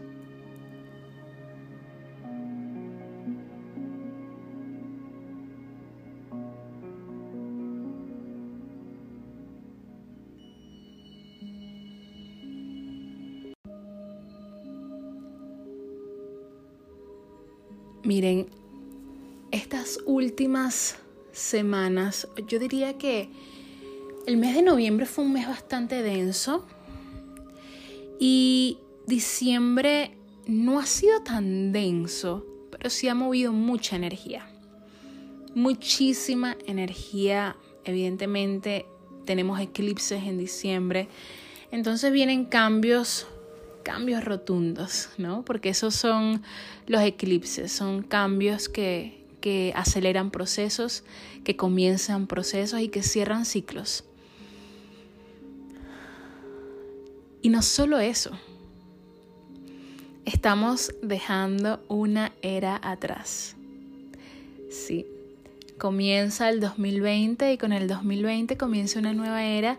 Estas 19.51 19.99
últimas 20.05 20.97
semanas, 21.31 22.27
yo 22.47 22.59
diría 22.59 22.97
que 22.97 23.29
el 24.25 24.37
mes 24.37 24.55
de 24.55 24.61
noviembre 24.61 25.05
fue 25.05 25.23
un 25.23 25.33
mes 25.33 25.47
bastante 25.47 26.01
denso 26.01 26.65
y 28.19 28.79
diciembre 29.05 30.11
no 30.47 30.79
ha 30.79 30.85
sido 30.85 31.21
tan 31.21 31.71
denso, 31.71 32.45
pero 32.71 32.89
sí 32.89 33.07
ha 33.07 33.15
movido 33.15 33.51
mucha 33.51 33.95
energía. 33.95 34.47
Muchísima 35.53 36.57
energía. 36.65 37.55
Evidentemente 37.83 38.85
tenemos 39.25 39.59
eclipses 39.59 40.23
en 40.23 40.37
diciembre. 40.37 41.07
Entonces 41.71 42.11
vienen 42.11 42.45
cambios, 42.45 43.27
cambios 43.85 44.25
rotundos, 44.25 45.07
¿no? 45.17 45.45
Porque 45.45 45.69
esos 45.69 45.95
son 45.95 46.43
los 46.87 47.01
eclipses, 47.01 47.71
son 47.71 48.03
cambios 48.03 48.67
que, 48.67 49.23
que 49.39 49.71
aceleran 49.77 50.29
procesos, 50.29 51.05
que 51.45 51.55
comienzan 51.55 52.27
procesos 52.27 52.81
y 52.81 52.89
que 52.89 53.01
cierran 53.01 53.45
ciclos. 53.45 54.03
Y 57.41 57.47
no 57.47 57.61
solo 57.61 57.99
eso, 57.99 58.31
Estamos 60.25 60.91
dejando 61.03 61.83
una 61.87 62.31
era 62.41 62.81
atrás. 62.81 63.55
Sí, 64.71 65.05
comienza 65.77 66.49
el 66.49 66.59
2020 66.59 67.53
y 67.53 67.57
con 67.59 67.71
el 67.71 67.87
2020 67.87 68.57
comienza 68.57 68.97
una 68.97 69.13
nueva 69.13 69.45
era 69.45 69.77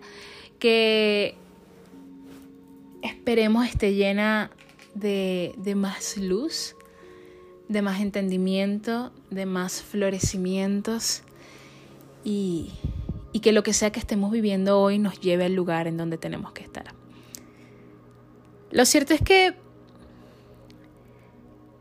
que 0.61 1.35
esperemos 3.07 3.66
esté 3.66 3.95
llena 3.95 4.51
de, 4.95 5.55
de 5.57 5.75
más 5.75 6.16
luz, 6.16 6.77
de 7.69 7.83
más 7.83 8.01
entendimiento, 8.01 9.12
de 9.31 9.47
más 9.47 9.83
florecimientos 9.83 11.23
y, 12.25 12.71
y 13.33 13.40
que 13.40 13.53
lo 13.53 13.62
que 13.62 13.73
sea 13.73 13.90
que 13.90 14.01
estemos 14.01 14.31
viviendo 14.31 14.81
hoy 14.81 14.99
nos 14.99 15.21
lleve 15.21 15.45
al 15.45 15.55
lugar 15.55 15.87
en 15.87 15.97
donde 15.97 16.19
tenemos 16.19 16.53
que 16.53 16.62
estar. 16.62 16.95
Lo 18.71 18.85
cierto 18.85 19.14
es 19.14 19.21
que 19.21 19.55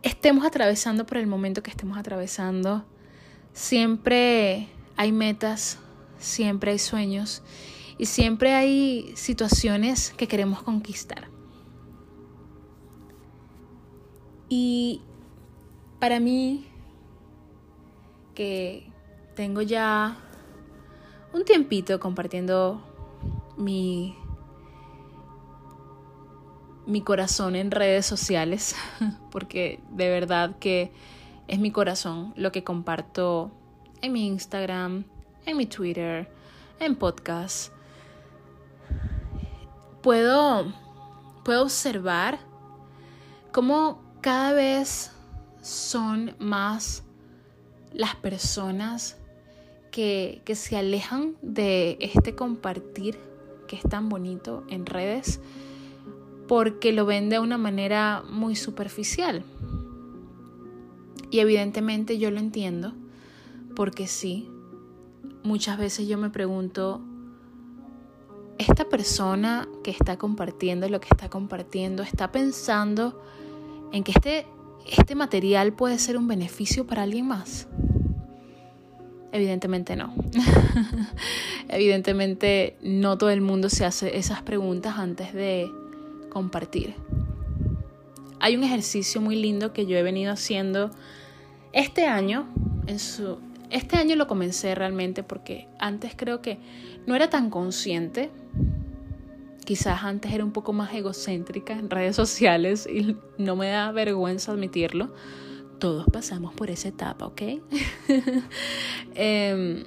estemos 0.03 0.45
atravesando 0.45 1.05
por 1.05 1.17
el 1.17 1.27
momento 1.27 1.63
que 1.63 1.71
estemos 1.71 1.97
atravesando, 1.97 2.85
siempre 3.53 4.67
hay 4.97 5.11
metas, 5.11 5.79
siempre 6.19 6.71
hay 6.71 6.79
sueños 6.79 7.41
y 7.97 8.05
siempre 8.05 8.53
hay 8.53 9.13
situaciones 9.15 10.13
que 10.17 10.27
queremos 10.27 10.61
conquistar. 10.63 11.29
Y 14.49 15.01
para 15.99 16.19
mí, 16.19 16.67
que 18.33 18.91
tengo 19.35 19.61
ya 19.61 20.17
un 21.33 21.45
tiempito 21.45 21.99
compartiendo 21.99 22.81
mi 23.57 24.15
mi 26.85 27.01
corazón 27.01 27.55
en 27.55 27.71
redes 27.71 28.05
sociales, 28.05 28.75
porque 29.31 29.79
de 29.89 30.09
verdad 30.09 30.57
que 30.59 30.91
es 31.47 31.59
mi 31.59 31.71
corazón 31.71 32.33
lo 32.35 32.51
que 32.51 32.63
comparto 32.63 33.51
en 34.01 34.13
mi 34.13 34.27
Instagram, 34.27 35.05
en 35.45 35.57
mi 35.57 35.65
Twitter, 35.65 36.31
en 36.79 36.95
podcast. 36.95 37.74
Puedo, 40.05 40.71
puedo 41.43 41.63
observar 41.63 42.37
cómo 43.51 44.03
cada 44.21 44.53
vez 44.53 45.09
son 45.63 46.35
más 46.37 47.01
las 47.91 48.15
personas 48.15 49.17
que, 49.89 50.43
que 50.45 50.53
se 50.53 50.77
alejan 50.77 51.33
de 51.41 51.97
este 52.01 52.35
compartir 52.35 53.17
que 53.67 53.77
es 53.77 53.81
tan 53.81 54.07
bonito 54.07 54.63
en 54.69 54.85
redes 54.85 55.41
porque 56.47 56.91
lo 56.93 57.07
ven 57.07 57.29
de 57.29 57.39
una 57.39 57.57
manera 57.57 58.23
muy 58.29 58.55
superficial. 58.55 59.43
Y 61.31 61.39
evidentemente 61.39 62.19
yo 62.19 62.29
lo 62.29 62.37
entiendo, 62.37 62.93
porque 63.75 64.05
sí, 64.05 64.47
muchas 65.41 65.79
veces 65.79 66.07
yo 66.07 66.19
me 66.19 66.29
pregunto, 66.29 67.01
esta 68.57 68.85
persona 68.85 69.67
que 69.83 69.91
está 69.91 70.17
compartiendo 70.17 70.87
lo 70.89 70.99
que 70.99 71.09
está 71.11 71.29
compartiendo 71.29 72.03
está 72.03 72.31
pensando 72.31 73.21
en 73.91 74.03
que 74.03 74.11
este, 74.11 74.47
este 74.87 75.15
material 75.15 75.73
puede 75.73 75.99
ser 75.99 76.17
un 76.17 76.27
beneficio 76.27 76.87
para 76.87 77.03
alguien 77.03 77.27
más. 77.27 77.67
Evidentemente 79.31 79.97
no. 79.97 80.13
Evidentemente 81.67 82.77
no 82.81 83.17
todo 83.17 83.31
el 83.31 83.41
mundo 83.41 83.69
se 83.69 83.83
hace 83.83 84.17
esas 84.17 84.41
preguntas 84.41 84.97
antes 84.97 85.33
de 85.33 85.69
compartir. 86.29 86.95
Hay 88.39 88.55
un 88.55 88.63
ejercicio 88.63 89.19
muy 89.19 89.35
lindo 89.35 89.73
que 89.73 89.85
yo 89.85 89.97
he 89.97 90.03
venido 90.03 90.31
haciendo 90.31 90.91
este 91.73 92.05
año. 92.05 92.47
En 92.87 92.99
su, 92.99 93.39
este 93.71 93.97
año 93.97 94.15
lo 94.15 94.27
comencé 94.27 94.73
realmente 94.75 95.23
porque 95.23 95.67
antes 95.79 96.13
creo 96.15 96.41
que 96.41 96.59
no 97.05 97.15
era 97.15 97.29
tan 97.29 97.49
consciente. 97.49 98.29
Quizás 99.65 100.03
antes 100.03 100.31
era 100.31 100.45
un 100.45 100.51
poco 100.51 100.73
más 100.73 100.93
egocéntrica 100.93 101.73
en 101.73 101.89
redes 101.89 102.15
sociales 102.15 102.87
y 102.87 103.17
no 103.37 103.55
me 103.55 103.69
da 103.69 103.91
vergüenza 103.91 104.51
admitirlo 104.51 105.11
todos 105.79 106.05
pasamos 106.11 106.53
por 106.53 106.69
esa 106.69 106.87
etapa, 106.87 107.27
¿ok? 107.27 107.41
Em, 109.15 109.85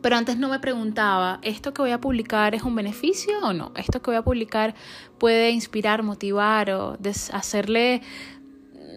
pero 0.00 0.16
antes 0.16 0.38
no 0.38 0.48
me 0.48 0.60
preguntaba, 0.60 1.40
¿esto 1.42 1.74
que 1.74 1.82
voy 1.82 1.90
a 1.90 2.00
publicar 2.00 2.54
es 2.54 2.62
un 2.62 2.74
beneficio 2.74 3.38
o 3.42 3.52
no? 3.52 3.72
¿Esto 3.74 4.00
que 4.00 4.10
voy 4.10 4.16
a 4.16 4.22
publicar 4.22 4.74
puede 5.18 5.50
inspirar, 5.50 6.02
motivar 6.02 6.70
o 6.70 6.96
hacerle, 7.32 8.02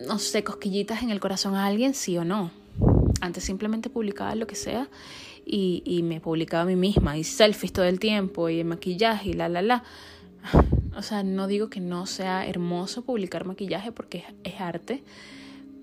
no 0.07 0.19
sé, 0.19 0.43
cosquillitas 0.43 1.01
en 1.01 1.09
el 1.09 1.19
corazón 1.19 1.55
a 1.55 1.65
alguien, 1.65 1.93
sí 1.93 2.17
o 2.17 2.25
no? 2.25 2.51
Antes 3.19 3.43
simplemente 3.43 3.89
publicaba 3.89 4.35
lo 4.35 4.47
que 4.47 4.55
sea 4.55 4.89
y, 5.45 5.83
y 5.85 6.03
me 6.03 6.19
publicaba 6.19 6.63
a 6.63 6.65
mí 6.65 6.75
misma 6.75 7.17
y 7.17 7.23
selfies 7.23 7.73
todo 7.73 7.85
el 7.85 7.99
tiempo 7.99 8.49
y 8.49 8.63
maquillaje 8.63 9.29
y 9.29 9.33
la, 9.33 9.49
la, 9.49 9.61
la. 9.61 9.83
O 10.93 11.01
sea, 11.03 11.23
no 11.23 11.47
digo 11.47 11.69
que 11.69 11.79
no 11.79 12.05
sea 12.05 12.45
hermoso 12.45 13.03
publicar 13.03 13.45
maquillaje 13.45 13.93
porque 13.93 14.25
es 14.43 14.59
arte, 14.59 15.03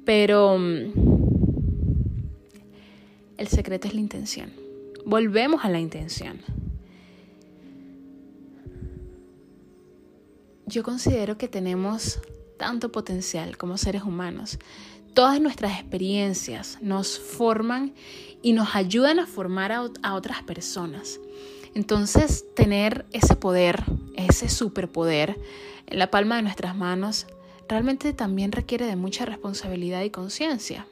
pero 0.05 0.59
mm, 0.59 0.92
el 3.38 3.49
secreto 3.49 3.88
es 3.88 3.94
la 3.94 4.01
intención. 4.01 4.53
Volvemos 5.07 5.64
a 5.64 5.71
la 5.71 5.81
intención. 5.81 6.40
Yo 10.66 10.83
considero 10.83 11.38
que 11.38 11.49
tenemos 11.49 12.21
tanto 12.59 12.92
potencial 12.92 13.57
como 13.57 13.79
seres 13.79 14.03
humanos. 14.03 14.59
Todas 15.14 15.40
nuestras 15.40 15.81
experiencias 15.81 16.79
nos 16.83 17.18
forman 17.18 17.94
y 18.42 18.53
nos 18.53 18.74
ayudan 18.74 19.18
a 19.18 19.27
formar 19.27 19.72
a, 19.72 19.88
a 20.03 20.14
otras 20.14 20.42
personas. 20.42 21.20
Entonces, 21.74 22.44
tener 22.55 23.07
ese 23.12 23.37
poder, 23.37 23.85
ese 24.16 24.48
superpoder 24.48 25.38
en 25.87 25.98
la 25.98 26.11
palma 26.11 26.37
de 26.37 26.42
nuestras 26.42 26.77
manos 26.77 27.27
realmente 27.68 28.12
también 28.12 28.53
requiere 28.53 28.87
de 28.87 28.96
mucha 28.96 29.24
responsabilidad 29.27 30.03
y 30.03 30.11
conciencia. 30.11 30.87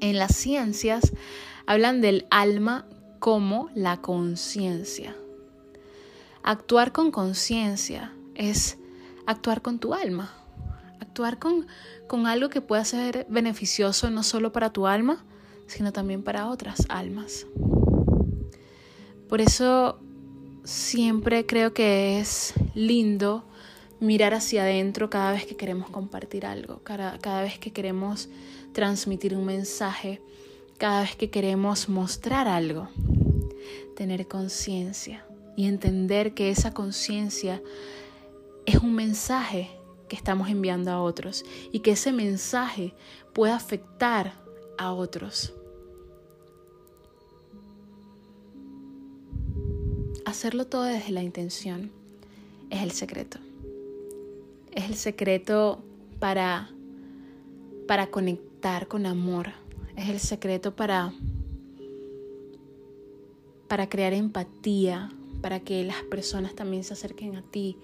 En 0.00 0.18
las 0.18 0.34
ciencias 0.34 1.12
hablan 1.66 2.00
del 2.00 2.26
alma 2.30 2.86
como 3.18 3.70
la 3.74 3.98
conciencia. 3.98 5.14
Actuar 6.42 6.92
con 6.92 7.10
conciencia 7.10 8.12
es 8.34 8.78
actuar 9.26 9.60
con 9.60 9.78
tu 9.78 9.92
alma, 9.92 10.32
actuar 11.00 11.38
con, 11.38 11.66
con 12.08 12.26
algo 12.26 12.48
que 12.48 12.62
pueda 12.62 12.84
ser 12.84 13.26
beneficioso 13.28 14.10
no 14.10 14.22
solo 14.22 14.52
para 14.52 14.72
tu 14.72 14.86
alma, 14.86 15.22
sino 15.70 15.92
también 15.92 16.22
para 16.22 16.48
otras 16.48 16.84
almas. 16.88 17.46
Por 19.28 19.40
eso 19.40 20.00
siempre 20.64 21.46
creo 21.46 21.72
que 21.72 22.18
es 22.18 22.52
lindo 22.74 23.44
mirar 24.00 24.34
hacia 24.34 24.62
adentro 24.62 25.10
cada 25.10 25.32
vez 25.32 25.46
que 25.46 25.56
queremos 25.56 25.88
compartir 25.90 26.44
algo, 26.44 26.80
cada, 26.82 27.18
cada 27.18 27.42
vez 27.42 27.58
que 27.58 27.72
queremos 27.72 28.28
transmitir 28.72 29.36
un 29.36 29.44
mensaje, 29.44 30.20
cada 30.78 31.02
vez 31.02 31.14
que 31.14 31.30
queremos 31.30 31.88
mostrar 31.88 32.48
algo. 32.48 32.88
Tener 33.94 34.26
conciencia 34.26 35.24
y 35.56 35.66
entender 35.66 36.34
que 36.34 36.50
esa 36.50 36.72
conciencia 36.72 37.62
es 38.66 38.76
un 38.76 38.94
mensaje 38.94 39.70
que 40.08 40.16
estamos 40.16 40.48
enviando 40.48 40.90
a 40.90 41.00
otros 41.00 41.44
y 41.70 41.80
que 41.80 41.92
ese 41.92 42.12
mensaje 42.12 42.94
puede 43.32 43.52
afectar 43.52 44.32
a 44.78 44.92
otros. 44.92 45.52
Hacerlo 50.30 50.66
todo 50.66 50.84
desde 50.84 51.10
la 51.10 51.24
intención 51.24 51.90
es 52.70 52.82
el 52.82 52.92
secreto 52.92 53.40
es 54.72 54.84
el 54.84 54.94
secreto 54.94 55.82
para, 56.18 56.70
para 57.86 58.10
conectar 58.10 58.88
con 58.88 59.06
amor. 59.06 59.50
Es 59.96 60.08
el 60.08 60.20
secreto 60.20 60.76
para, 60.76 61.12
para 63.68 63.88
crear 63.88 64.12
empatía, 64.12 65.12
para 65.42 65.60
que 65.60 65.84
las 65.84 66.02
personas 66.04 66.54
también 66.54 66.84
se 66.84 66.92
acerquen 66.92 67.36
a 67.36 67.42
ti. 67.42 67.76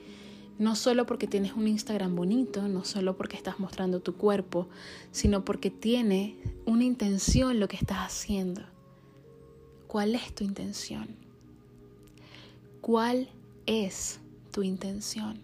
No 0.59 0.75
solo 0.75 1.05
porque 1.05 1.27
tienes 1.27 1.53
un 1.53 1.69
Instagram 1.69 2.15
bonito, 2.15 2.67
no 2.69 2.85
solo 2.85 3.17
porque 3.17 3.37
estás 3.37 3.59
mostrando 3.59 4.01
tu 4.01 4.15
cuerpo, 4.15 4.69
sino 5.11 5.45
porque 5.45 5.71
tiene 5.71 6.37
una 6.65 6.85
intención 6.85 7.61
lo 7.61 7.69
que 7.69 7.77
estás 7.77 7.99
haciendo. 7.99 8.63
¿Cuál 9.87 10.15
es 10.15 10.35
tu 10.35 10.45
intención? 10.45 11.26
¿Cuál 12.87 13.29
es 13.67 14.21
tu 14.53 14.63
intención? 14.63 15.41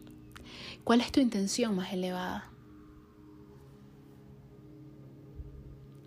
¿Cuál 0.85 1.01
es 1.01 1.11
tu 1.11 1.19
intención 1.19 1.75
más 1.75 1.93
elevada? 1.93 2.49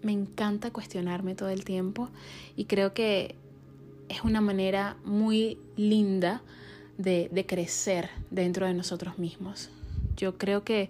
Me 0.02 0.14
encanta 0.14 0.72
cuestionarme 0.72 1.36
todo 1.36 1.50
el 1.50 1.66
tiempo 1.66 2.08
y 2.56 2.64
creo 2.64 2.94
que 2.94 3.36
es 4.08 4.24
una 4.24 4.40
manera 4.40 4.96
muy 5.04 5.60
linda 5.76 6.42
de, 6.98 7.28
de 7.34 7.46
crecer 7.46 8.10
dentro 8.32 8.66
de 8.66 8.74
nosotros 8.74 9.20
mismos. 9.20 9.70
Yo 10.16 10.38
creo 10.38 10.64
que 10.64 10.90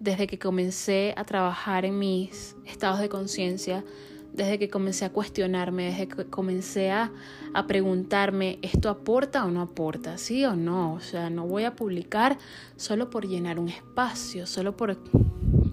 desde 0.00 0.26
que 0.26 0.38
comencé 0.38 1.14
a 1.16 1.24
trabajar 1.24 1.86
en 1.86 1.98
mis 1.98 2.56
estados 2.66 3.00
de 3.00 3.08
conciencia, 3.08 3.86
desde 4.32 4.58
que 4.58 4.68
comencé 4.68 5.04
a 5.04 5.10
cuestionarme, 5.10 5.86
desde 5.86 6.08
que 6.08 6.24
comencé 6.26 6.90
a, 6.90 7.12
preguntarme, 7.66 8.58
¿esto 8.62 8.88
aporta 8.88 9.44
o 9.44 9.50
no 9.50 9.62
aporta? 9.62 10.16
¿Sí 10.16 10.44
o 10.44 10.54
no? 10.54 10.94
O 10.94 11.00
sea, 11.00 11.28
no 11.28 11.46
voy 11.46 11.64
a 11.64 11.74
publicar 11.74 12.38
solo 12.76 13.10
por 13.10 13.26
llenar 13.26 13.58
un 13.58 13.68
espacio, 13.68 14.46
solo 14.46 14.76
por 14.76 14.96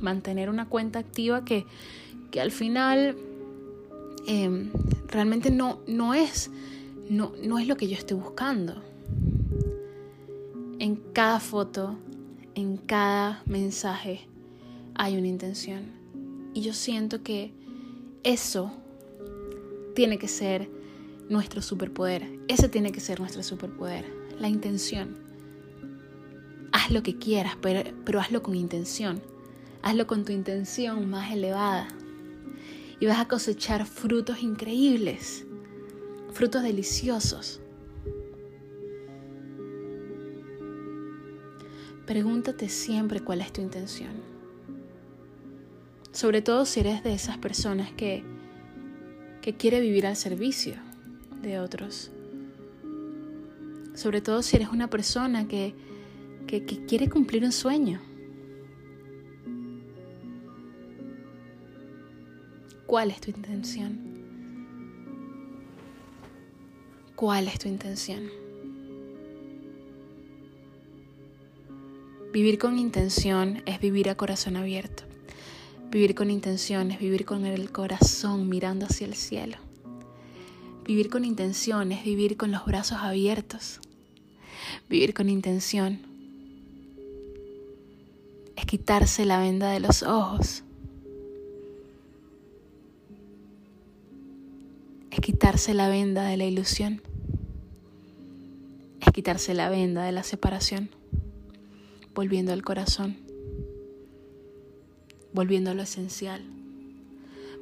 mantener 0.01 0.49
una 0.49 0.67
cuenta 0.67 0.97
activa 0.97 1.45
que, 1.45 1.65
que 2.31 2.41
al 2.41 2.51
final 2.51 3.15
em, 4.25 4.71
realmente 5.07 5.51
no, 5.51 5.79
no, 5.85 6.15
es, 6.15 6.49
no, 7.07 7.33
no 7.43 7.59
es 7.59 7.67
lo 7.67 7.77
que 7.77 7.87
yo 7.87 7.95
estoy 7.95 8.17
buscando. 8.17 8.81
En 10.79 10.95
cada 11.13 11.39
foto, 11.39 11.95
en 12.55 12.77
cada 12.77 13.43
mensaje 13.45 14.27
hay 14.95 15.17
una 15.17 15.27
intención. 15.27 15.83
Y 16.55 16.61
yo 16.61 16.73
siento 16.73 17.21
que 17.21 17.53
eso 18.25 18.73
tiene 19.93 20.17
que 20.17 20.27
ser 20.27 20.67
nuestro 21.29 21.61
superpoder. 21.61 22.27
Ese 22.47 22.67
tiene 22.67 22.91
que 22.91 22.99
ser 22.99 23.19
nuestro 23.19 23.43
superpoder. 23.43 24.11
La 24.39 24.49
intención. 24.49 25.15
Haz 26.73 26.91
lo 26.91 27.03
que 27.03 27.17
quieras, 27.17 27.55
pero, 27.61 27.89
pero 28.03 28.19
hazlo 28.19 28.41
con 28.41 28.55
intención. 28.55 29.21
Hazlo 29.83 30.07
con 30.07 30.25
tu 30.25 30.33
intención 30.33 31.07
más 31.07 31.31
elevada. 31.31 31.88
Y 32.99 33.05
vas 33.05 33.19
a 33.19 33.27
cosechar 33.27 33.85
frutos 33.85 34.41
increíbles. 34.41 35.45
Frutos 36.33 36.63
deliciosos. 36.63 37.61
Pregúntate 42.07 42.69
siempre 42.69 43.19
cuál 43.19 43.41
es 43.41 43.53
tu 43.53 43.61
intención. 43.61 44.34
Sobre 46.15 46.41
todo 46.41 46.65
si 46.65 46.80
eres 46.80 47.04
de 47.04 47.13
esas 47.13 47.38
personas 47.38 47.91
que, 47.91 48.23
que 49.41 49.54
quiere 49.56 49.82
vivir 49.82 50.08
al 50.08 50.15
servicio 50.15 50.75
de 51.41 51.60
otros. 51.60 52.10
Sobre 53.95 54.21
todo 54.21 54.41
si 54.41 54.56
eres 54.56 54.69
una 54.69 54.89
persona 54.89 55.45
que, 55.45 55.75
que, 56.47 56.63
que 56.63 56.86
quiere 56.86 57.10
cumplir 57.10 57.43
un 57.43 57.51
sueño. 57.51 58.01
¿Cuál 62.86 63.12
es 63.12 63.19
tu 63.19 63.32
intención? 63.32 63.99
¿Cuál 67.17 67.49
es 67.49 67.60
tu 67.60 67.67
intención? 67.67 68.30
Vivir 72.32 72.58
con 72.58 72.80
intención 72.80 73.62
es 73.65 73.82
vivir 73.82 74.10
a 74.10 74.15
corazón 74.15 74.56
abierto. 74.56 75.04
Vivir 75.95 76.13
con 76.13 76.29
intención 76.29 76.91
es 76.91 76.99
vivir 76.99 77.23
con 77.23 77.45
el 77.45 77.71
corazón 77.71 78.49
mirando 78.49 78.86
hacia 78.86 79.08
el 79.08 79.15
cielo. 79.15 79.55
Vivir 80.84 81.10
con 81.10 81.23
intención 81.23 81.93
es 81.93 82.03
vivir 82.03 82.36
con 82.36 82.51
los 82.51 82.65
brazos 82.65 82.97
abiertos. 82.99 83.79
Vivir 84.89 85.13
con 85.13 85.29
intención 85.29 86.01
es 88.58 88.65
quitarse 88.65 89.23
la 89.23 89.39
venda 89.39 89.71
de 89.71 89.79
los 89.79 90.03
ojos 90.03 90.63
es 95.12 95.19
quitarse 95.21 95.73
la 95.73 95.88
venda 95.88 96.25
de 96.25 96.36
la 96.36 96.43
ilusión, 96.43 97.01
es 98.99 99.13
quitarse 99.13 99.53
la 99.53 99.69
venda 99.69 100.03
de 100.03 100.12
la 100.12 100.23
separación, 100.23 100.89
volviendo 102.13 102.51
al 102.51 102.63
corazón, 102.63 103.24
volviendo 105.35 105.71
a 105.71 105.73
lo 105.73 105.83
esencial, 105.83 106.41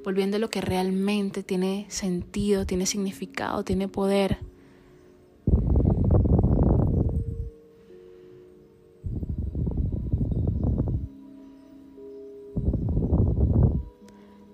volviendo 0.03 0.37
a 0.37 0.39
lo 0.39 0.51
que 0.51 0.61
realmente 0.61 1.41
tiene 1.41 1.87
sentido, 1.89 2.67
tiene 2.67 2.85
significado, 2.85 3.63
tiene 3.63 3.87
poder. 3.87 4.37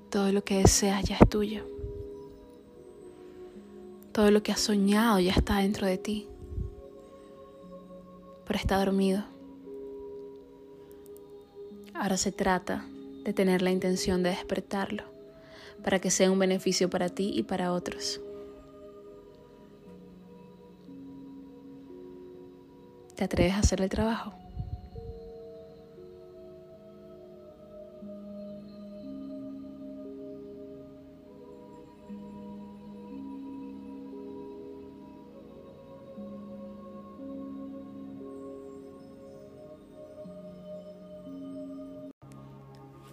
Todo 0.10 0.32
lo 0.32 0.44
que 0.44 0.60
deseas 0.60 1.04
ya 1.04 1.18
es 1.18 1.30
tuyo. 1.30 1.66
Todo 4.14 4.32
lo 4.32 4.42
que 4.42 4.54
has 4.54 4.62
soñado 4.62 5.20
ya 5.20 5.34
está 5.34 5.58
dentro 5.58 5.86
de 5.86 5.98
ti, 5.98 6.28
pero 8.48 8.58
está 8.58 8.78
dormido. 8.78 9.26
Ahora 11.94 12.16
se 12.16 12.32
trata 12.32 12.86
de 13.30 13.34
tener 13.34 13.62
la 13.62 13.70
intención 13.70 14.24
de 14.24 14.32
despertarlo 14.32 15.04
para 15.84 16.00
que 16.00 16.10
sea 16.10 16.32
un 16.32 16.40
beneficio 16.40 16.90
para 16.90 17.10
ti 17.10 17.32
y 17.36 17.44
para 17.44 17.74
otros. 17.74 18.20
¿Te 23.16 23.24
atreves 23.24 23.54
a 23.54 23.60
hacer 23.60 23.82
el 23.82 23.90
trabajo? 23.90 24.39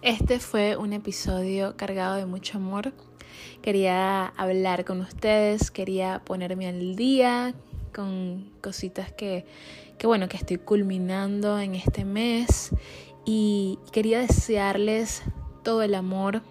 Este 0.07 0.39
fue 0.39 0.77
un 0.77 0.93
episodio 0.93 1.75
cargado 1.75 2.15
de 2.15 2.25
mucho 2.25 2.59
amor. 2.59 2.93
Quería 3.61 4.27
hablar 4.27 4.85
con 4.85 5.01
ustedes, 5.01 5.69
quería 5.69 6.21
ponerme 6.23 6.69
al 6.69 6.95
día 6.95 7.53
con 7.93 8.49
cositas 8.61 9.11
que, 9.11 9.45
que 9.97 10.07
bueno, 10.07 10.29
que 10.29 10.37
estoy 10.37 10.59
culminando 10.59 11.59
en 11.59 11.75
este 11.75 12.05
mes 12.05 12.69
y 13.25 13.79
quería 13.91 14.19
desearles 14.19 15.23
todo 15.61 15.81
el 15.81 15.93
amor, 15.93 16.41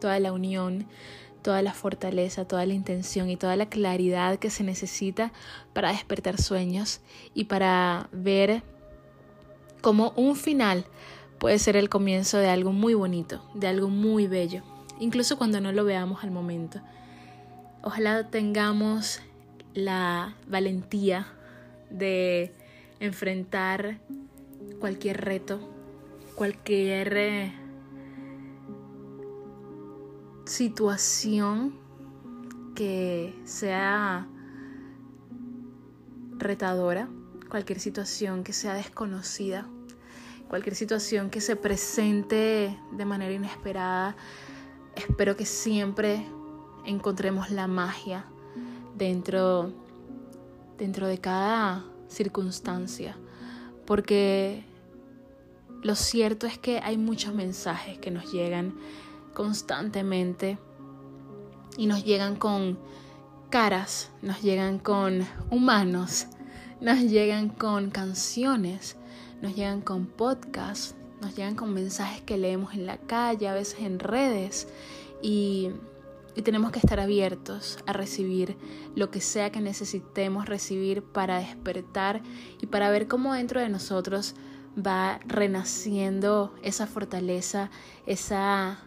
toda 0.00 0.18
la 0.18 0.32
unión, 0.32 0.88
toda 1.42 1.62
la 1.62 1.74
fortaleza, 1.74 2.48
toda 2.48 2.66
la 2.66 2.74
intención 2.74 3.30
y 3.30 3.36
toda 3.36 3.54
la 3.54 3.66
claridad 3.66 4.40
que 4.40 4.50
se 4.50 4.64
necesita 4.64 5.32
para 5.72 5.92
despertar 5.92 6.36
sueños 6.42 7.00
y 7.32 7.44
para 7.44 8.08
ver 8.10 8.64
como 9.82 10.12
un 10.16 10.34
final 10.34 10.84
puede 11.42 11.58
ser 11.58 11.74
el 11.74 11.88
comienzo 11.88 12.38
de 12.38 12.48
algo 12.48 12.70
muy 12.70 12.94
bonito, 12.94 13.42
de 13.54 13.66
algo 13.66 13.88
muy 13.88 14.28
bello, 14.28 14.62
incluso 15.00 15.38
cuando 15.38 15.60
no 15.60 15.72
lo 15.72 15.84
veamos 15.84 16.22
al 16.22 16.30
momento. 16.30 16.80
Ojalá 17.82 18.30
tengamos 18.30 19.20
la 19.74 20.36
valentía 20.46 21.26
de 21.90 22.52
enfrentar 23.00 23.98
cualquier 24.78 25.20
reto, 25.20 25.58
cualquier 26.36 27.12
eh, 27.16 27.52
situación 30.44 31.74
que 32.76 33.34
sea 33.42 34.28
retadora, 36.38 37.08
cualquier 37.50 37.80
situación 37.80 38.44
que 38.44 38.52
sea 38.52 38.74
desconocida 38.74 39.66
cualquier 40.52 40.74
situación 40.74 41.30
que 41.30 41.40
se 41.40 41.56
presente 41.56 42.78
de 42.90 43.04
manera 43.06 43.32
inesperada, 43.32 44.14
espero 44.94 45.34
que 45.34 45.46
siempre 45.46 46.26
encontremos 46.84 47.48
la 47.48 47.66
magia 47.66 48.26
dentro, 48.94 49.72
dentro 50.76 51.06
de 51.06 51.16
cada 51.16 51.86
circunstancia, 52.06 53.16
porque 53.86 54.62
lo 55.82 55.94
cierto 55.94 56.46
es 56.46 56.58
que 56.58 56.80
hay 56.80 56.98
muchos 56.98 57.32
mensajes 57.32 57.96
que 57.96 58.10
nos 58.10 58.30
llegan 58.30 58.74
constantemente 59.32 60.58
y 61.78 61.86
nos 61.86 62.04
llegan 62.04 62.36
con 62.36 62.78
caras, 63.48 64.10
nos 64.20 64.42
llegan 64.42 64.78
con 64.78 65.26
humanos, 65.48 66.26
nos 66.82 67.00
llegan 67.00 67.48
con 67.48 67.90
canciones, 67.90 68.98
nos 69.42 69.56
llegan 69.56 69.80
con 69.80 70.06
podcasts, 70.06 70.94
nos 71.20 71.36
llegan 71.36 71.56
con 71.56 71.74
mensajes 71.74 72.22
que 72.22 72.38
leemos 72.38 72.74
en 72.74 72.86
la 72.86 72.96
calle, 72.96 73.48
a 73.48 73.54
veces 73.54 73.80
en 73.80 73.98
redes 73.98 74.68
y, 75.20 75.70
tenemos 76.44 76.72
que 76.72 76.78
estar 76.78 76.98
abiertos 76.98 77.78
a 77.84 77.92
recibir 77.92 78.56
lo 78.96 79.10
que 79.10 79.20
sea 79.20 79.52
que 79.52 79.60
necesitemos 79.60 80.46
recibir 80.46 81.02
para 81.02 81.36
despertar 81.40 82.22
y 82.58 82.66
para 82.68 82.90
ver 82.90 83.06
cómo 83.06 83.34
dentro 83.34 83.60
de 83.60 83.68
nosotros 83.68 84.34
va 84.74 85.20
renaciendo 85.26 86.54
esa 86.62 86.86
fortaleza, 86.86 87.70
esa, 88.06 88.78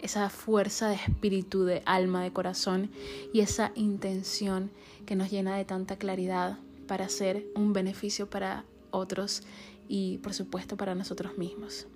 esa 0.00 0.30
fuerza 0.30 0.88
de 0.88 0.96
espíritu, 0.96 1.62
de 1.62 1.80
alma, 1.86 2.24
de 2.24 2.32
corazón 2.32 2.90
y 3.32 3.38
esa 3.38 3.70
intención 3.76 4.72
que 5.06 5.14
nos 5.14 5.30
llena 5.30 5.56
de 5.56 5.64
tanta 5.64 5.94
claridad 5.94 6.58
para 6.88 7.08
ser 7.08 7.46
un 7.54 7.72
beneficio 7.72 8.28
para 8.28 8.64
otros 8.90 9.44
y 9.92 10.18
por 10.18 10.32
supuesto 10.32 10.76
para 10.76 10.94
nosotros 10.94 11.36
mismos. 11.36 11.88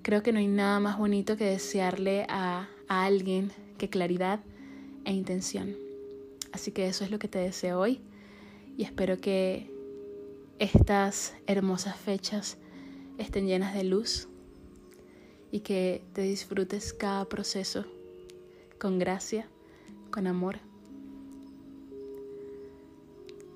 Creo 0.00 0.22
que 0.22 0.32
no 0.32 0.38
hay 0.38 0.46
nada 0.46 0.80
más 0.80 0.96
bonito 0.96 1.36
que 1.36 1.44
desearle 1.44 2.26
a, 2.30 2.68
alguien 2.88 3.52
que 3.78 3.88
claridad 3.88 4.40
e 5.04 5.12
intención. 5.12 5.76
Así 6.52 6.70
que 6.72 6.86
eso 6.86 7.04
es 7.04 7.10
lo 7.10 7.18
que 7.18 7.28
te 7.28 7.38
deseo 7.38 7.78
hoy 7.78 8.00
y 8.76 8.84
espero 8.84 9.18
que 9.18 9.70
estas 10.58 11.34
hermosas 11.46 11.96
fechas 11.96 12.56
estén 13.18 13.46
llenas 13.46 13.74
de 13.74 13.84
luz 13.84 14.28
y 15.50 15.60
que 15.60 16.02
te 16.14 16.22
disfrutes 16.22 16.94
cada 16.94 17.26
proceso 17.26 17.84
con 18.78 18.98
gracia, 18.98 19.46
con 20.10 20.26
amor, 20.26 20.58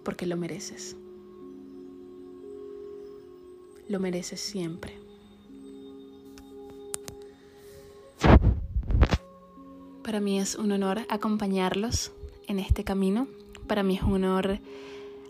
porque 0.05 0.27
lo 0.27 0.37
mereces 0.37 0.97
lo 3.89 4.01
mereces 4.01 4.41
siempre. 4.41 4.99
Para 10.03 10.21
mí 10.21 10.39
es 10.39 10.55
un 10.55 10.73
honor 10.73 11.05
acompañarlos 11.09 12.13
en 12.47 12.59
este 12.61 12.85
camino. 12.85 13.29
Para 13.67 13.83
mí 13.83 13.97
es 13.97 14.03
un 14.03 14.25
honor 14.25 14.59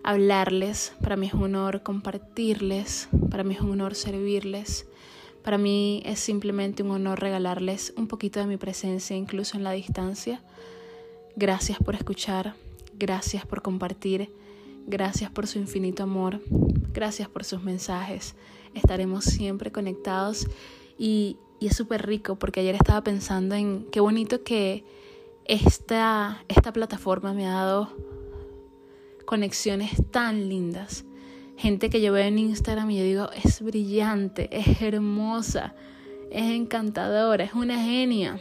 hablarles, 0.05 0.93
para 1.03 1.17
mí 1.17 1.27
es 1.27 1.35
un 1.35 1.43
honor 1.43 1.83
compartirles, 1.83 3.09
para 3.31 3.43
mí 3.43 3.55
es 3.55 3.61
un 3.61 3.73
honor 3.73 3.95
servirles. 3.95 4.87
Para 5.43 5.59
mí 5.59 6.03
es 6.05 6.21
simplemente 6.21 6.83
un 6.83 6.91
honor 6.91 7.21
regalarles 7.21 7.93
un 7.97 8.07
poquito 8.07 8.39
de 8.39 8.47
mi 8.47 8.57
presencia 8.57 9.17
incluso 9.17 9.57
en 9.57 9.65
la 9.65 9.73
distancia. 9.73 10.43
Gracias 11.37 11.79
por 11.79 11.95
escuchar, 11.95 12.55
gracias 12.99 13.47
por 13.47 13.63
compartir, 13.63 14.31
gracias 14.89 15.31
por 15.31 15.47
su 15.47 15.59
infinito 15.59 16.03
amor, 16.03 16.41
Gracias 16.99 17.29
por 17.29 17.45
sus 17.45 17.63
mensajes. 17.63 18.35
Estaremos 18.75 19.25
siempre 19.25 19.71
conectados 19.71 20.49
y, 20.99 21.37
es 21.61 21.77
súper 21.77 22.07
rico 22.07 22.37
porque 22.37 22.61
ayer 22.61 22.75
estaba 22.75 23.03
pensando 23.03 23.55
en 23.55 23.87
qué 23.91 24.01
bonito 24.01 24.43
que 24.43 24.85
esta, 25.45 26.45
esta 26.49 26.73
plataforma 26.73 27.35
me 27.35 27.47
ha 27.47 27.53
dado 27.53 27.93
conexiones 29.27 29.93
tan 30.11 30.49
lindas. 30.49 31.05
Gente 31.57 31.91
que 31.91 32.01
yo 32.01 32.13
veo 32.13 32.25
en 32.25 32.39
Instagram 32.39 32.91
y 32.91 32.99
yo 32.99 33.05
digo, 33.05 33.31
es 33.45 33.61
brillante, 33.61 34.49
es 34.57 34.81
hermosa, 34.83 35.75
es 36.31 36.51
encantadora, 36.51 37.45
es 37.45 37.55
una 37.55 37.83
genia. 37.83 38.41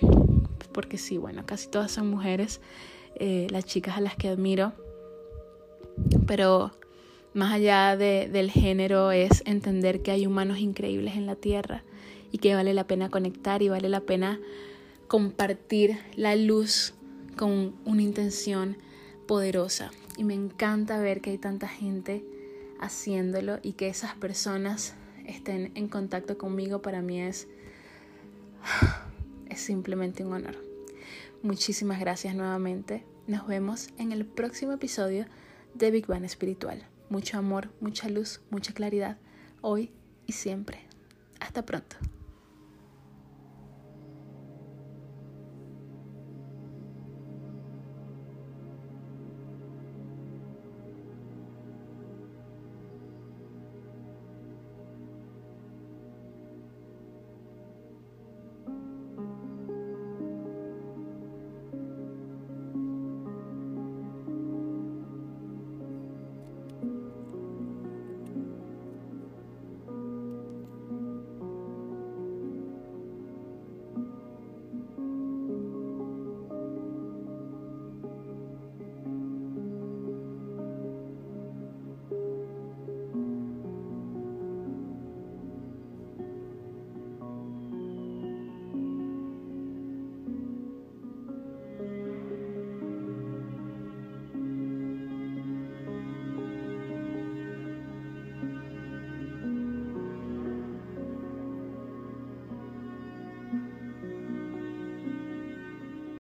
Porque 0.74 0.98
sí, 0.98 1.18
bueno, 1.18 1.44
casi 1.46 1.70
todas 1.70 1.92
son 1.92 2.10
mujeres, 2.10 2.62
eh, 3.16 3.48
las 3.50 3.66
chicas 3.66 3.98
a 3.98 4.02
las 4.02 4.16
que 4.16 4.30
admiro. 4.30 4.74
Pero 6.26 6.72
más 7.34 7.54
allá 7.54 7.96
de, 7.98 8.30
del 8.32 8.52
género 8.52 9.12
es 9.12 9.44
entender 9.46 10.02
que 10.02 10.12
hay 10.12 10.26
humanos 10.26 10.60
increíbles 10.60 11.16
en 11.16 11.26
la 11.26 11.36
Tierra 11.36 11.84
y 12.32 12.40
que 12.40 12.56
vale 12.56 12.74
la 12.74 12.88
pena 12.88 13.10
conectar 13.10 13.62
y 13.62 13.70
vale 13.70 13.90
la 13.90 14.02
pena 14.02 14.40
compartir 15.08 15.98
la 16.16 16.36
luz 16.36 16.94
con 17.36 17.76
una 17.86 18.02
intención 18.02 18.78
poderosa. 19.28 19.92
Y 20.18 20.24
me 20.24 20.34
encanta 20.34 21.00
ver 21.00 21.22
que 21.22 21.30
hay 21.30 21.38
tanta 21.38 21.68
gente 21.68 22.26
haciéndolo 22.80 23.60
y 23.62 23.74
que 23.74 23.88
esas 23.88 24.16
personas 24.16 24.96
estén 25.26 25.72
en 25.76 25.88
contacto 25.88 26.38
conmigo 26.38 26.82
para 26.82 27.02
mí 27.02 27.22
es, 27.22 27.48
es 29.50 29.60
simplemente 29.60 30.26
un 30.26 30.34
honor. 30.34 30.56
Muchísimas 31.44 32.00
gracias 32.00 32.36
nuevamente. 32.36 33.04
Nos 33.28 33.48
vemos 33.48 33.90
en 33.98 34.12
el 34.12 34.26
próximo 34.26 34.74
episodio 34.74 35.26
de 35.78 35.92
Big 35.92 36.08
Bang 36.08 36.24
Espiritual. 36.24 36.88
Mucho 37.10 37.38
amor, 37.38 37.70
mucha 37.80 38.10
luz, 38.10 38.42
mucha 38.50 38.74
claridad, 38.74 39.18
hoy 39.62 39.92
y 40.26 40.34
siempre. 40.34 40.86
Hasta 41.40 41.66
pronto. 41.66 41.96